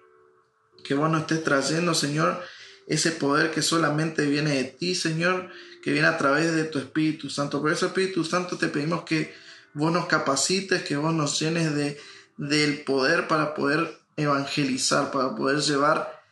que 0.84 0.94
vos 0.94 1.10
nos 1.10 1.22
estés 1.22 1.42
trayendo, 1.42 1.94
Señor, 1.94 2.40
ese 2.86 3.10
poder 3.10 3.50
que 3.50 3.60
solamente 3.60 4.24
viene 4.26 4.54
de 4.54 4.64
ti, 4.64 4.94
Señor, 4.94 5.50
que 5.82 5.90
viene 5.90 6.06
a 6.06 6.16
través 6.16 6.54
de 6.54 6.62
tu 6.62 6.78
Espíritu 6.78 7.28
Santo. 7.28 7.60
Por 7.60 7.72
eso, 7.72 7.86
Espíritu 7.86 8.22
Santo, 8.22 8.56
te 8.56 8.68
pedimos 8.68 9.02
que 9.02 9.34
vos 9.76 9.92
nos 9.92 10.06
capacites, 10.06 10.82
que 10.84 10.96
vos 10.96 11.12
nos 11.12 11.38
llenes 11.38 11.74
de, 11.74 12.00
del 12.38 12.82
poder 12.82 13.28
para 13.28 13.54
poder 13.54 14.00
evangelizar, 14.16 15.10
para 15.10 15.36
poder 15.36 15.58
llevar 15.58 16.22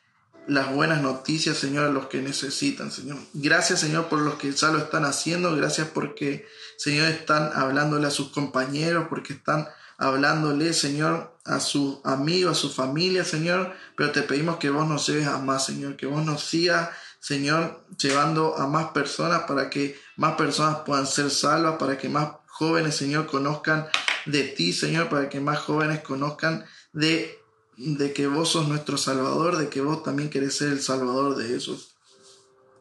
las 0.47 0.73
buenas 0.73 1.03
noticias, 1.03 1.59
Señor, 1.59 1.85
a 1.85 1.91
los 1.91 2.07
que 2.07 2.23
necesitan, 2.23 2.91
Señor. 2.91 3.19
Gracias, 3.35 3.81
Señor, 3.81 4.09
por 4.09 4.21
los 4.21 4.37
que 4.37 4.51
ya 4.51 4.71
lo 4.71 4.79
están 4.79 5.05
haciendo. 5.05 5.55
Gracias 5.57 5.89
porque, 5.93 6.47
Señor, 6.79 7.09
están 7.09 7.51
hablándole 7.55 8.07
a 8.07 8.11
sus 8.11 8.31
compañeros, 8.31 9.07
porque 9.11 9.35
están 9.35 9.69
hablándole, 9.99 10.73
Señor, 10.73 11.37
a 11.45 11.61
sus 11.61 11.99
amigos, 12.05 12.59
a 12.59 12.61
su 12.61 12.71
familia, 12.71 13.25
Señor. 13.25 13.75
Pero 13.95 14.11
te 14.11 14.23
pedimos 14.23 14.57
que 14.57 14.71
vos 14.71 14.89
nos 14.89 15.07
lleves 15.07 15.27
a 15.27 15.39
más, 15.39 15.67
Señor, 15.67 15.97
que 15.97 16.07
vos 16.07 16.25
nos 16.25 16.43
sigas, 16.43 16.91
Señor, 17.21 17.85
llevando 17.99 18.57
a 18.57 18.67
más 18.67 18.87
personas 18.93 19.43
para 19.43 19.69
que 19.69 19.99
más 20.17 20.35
personas 20.35 20.79
puedan 20.87 21.07
ser 21.07 21.31
salvas, 21.31 21.77
para 21.79 21.99
que 21.99 22.09
más 22.09 22.29
jóvenes, 22.55 22.97
Señor, 22.97 23.27
conozcan 23.27 23.89
de 24.27 24.45
ti, 24.45 24.73
Señor, 24.73 25.09
para 25.09 25.29
que 25.29 25.41
más 25.41 25.59
jóvenes 25.59 26.01
conozcan 26.01 26.65
de, 26.93 27.39
de 27.77 28.13
que 28.13 28.27
vos 28.29 28.51
sos 28.51 28.69
nuestro 28.69 28.97
Salvador, 28.97 29.57
de 29.57 29.69
que 29.69 29.81
vos 29.81 30.03
también 30.03 30.31
querés 30.31 30.57
ser 30.57 30.69
el 30.69 30.81
Salvador 30.81 31.37
de 31.37 31.57
esos. 31.57 31.97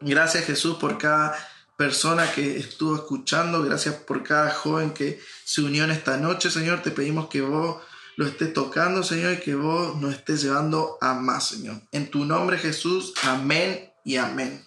Gracias 0.00 0.44
Jesús 0.44 0.76
por 0.76 0.96
cada 0.98 1.36
persona 1.76 2.30
que 2.30 2.56
estuvo 2.56 2.94
escuchando, 2.94 3.62
gracias 3.62 3.96
por 3.96 4.22
cada 4.22 4.50
joven 4.50 4.92
que 4.92 5.20
se 5.44 5.62
unió 5.62 5.84
en 5.84 5.90
esta 5.90 6.18
noche, 6.18 6.50
Señor. 6.50 6.82
Te 6.82 6.92
pedimos 6.92 7.28
que 7.28 7.40
vos 7.40 7.82
lo 8.16 8.26
estés 8.26 8.52
tocando, 8.52 9.02
Señor, 9.02 9.32
y 9.32 9.40
que 9.40 9.56
vos 9.56 9.96
nos 10.00 10.14
estés 10.14 10.42
llevando 10.42 10.98
a 11.00 11.14
más, 11.14 11.48
Señor. 11.48 11.80
En 11.90 12.10
tu 12.10 12.24
nombre, 12.24 12.58
Jesús, 12.58 13.12
amén 13.22 13.92
y 14.04 14.16
amén. 14.16 14.64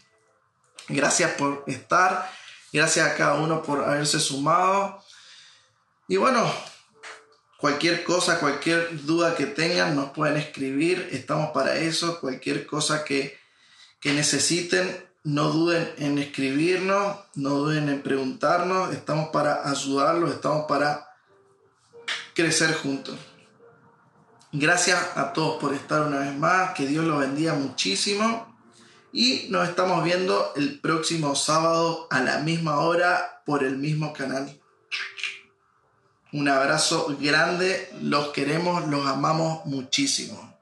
Gracias 0.89 1.31
por 1.31 1.63
estar, 1.67 2.29
gracias 2.71 3.07
a 3.07 3.15
cada 3.15 3.35
uno 3.35 3.61
por 3.61 3.83
haberse 3.83 4.19
sumado. 4.19 5.01
Y 6.07 6.17
bueno, 6.17 6.49
cualquier 7.57 8.03
cosa, 8.03 8.39
cualquier 8.39 9.05
duda 9.05 9.35
que 9.35 9.45
tengan, 9.45 9.95
nos 9.95 10.11
pueden 10.11 10.37
escribir, 10.37 11.09
estamos 11.11 11.51
para 11.51 11.75
eso, 11.75 12.19
cualquier 12.19 12.65
cosa 12.65 13.03
que, 13.03 13.37
que 13.99 14.13
necesiten, 14.13 15.05
no 15.23 15.49
duden 15.49 15.93
en 15.97 16.17
escribirnos, 16.19 17.17
no 17.35 17.49
duden 17.49 17.89
en 17.89 18.01
preguntarnos, 18.01 18.93
estamos 18.93 19.29
para 19.29 19.69
ayudarlos, 19.69 20.31
estamos 20.31 20.65
para 20.67 21.09
crecer 22.33 22.73
juntos. 22.75 23.17
Gracias 24.53 25.17
a 25.17 25.33
todos 25.33 25.59
por 25.59 25.73
estar 25.73 26.03
una 26.03 26.19
vez 26.19 26.33
más, 26.37 26.73
que 26.73 26.87
Dios 26.87 27.03
los 27.03 27.19
bendiga 27.19 27.53
muchísimo 27.53 28.46
y 29.11 29.47
nos 29.49 29.69
estamos 29.69 30.03
viendo 30.03 30.53
el 30.55 30.79
próximo 30.79 31.35
sábado 31.35 32.07
a 32.09 32.19
la 32.21 32.39
misma 32.39 32.79
hora 32.79 33.41
por 33.45 33.63
el 33.63 33.77
mismo 33.77 34.13
canal. 34.13 34.59
Un 36.33 36.49
abrazo 36.49 37.15
grande, 37.19 37.89
los 38.01 38.29
queremos, 38.29 38.87
los 38.87 39.05
amamos 39.07 39.65
muchísimo. 39.65 40.56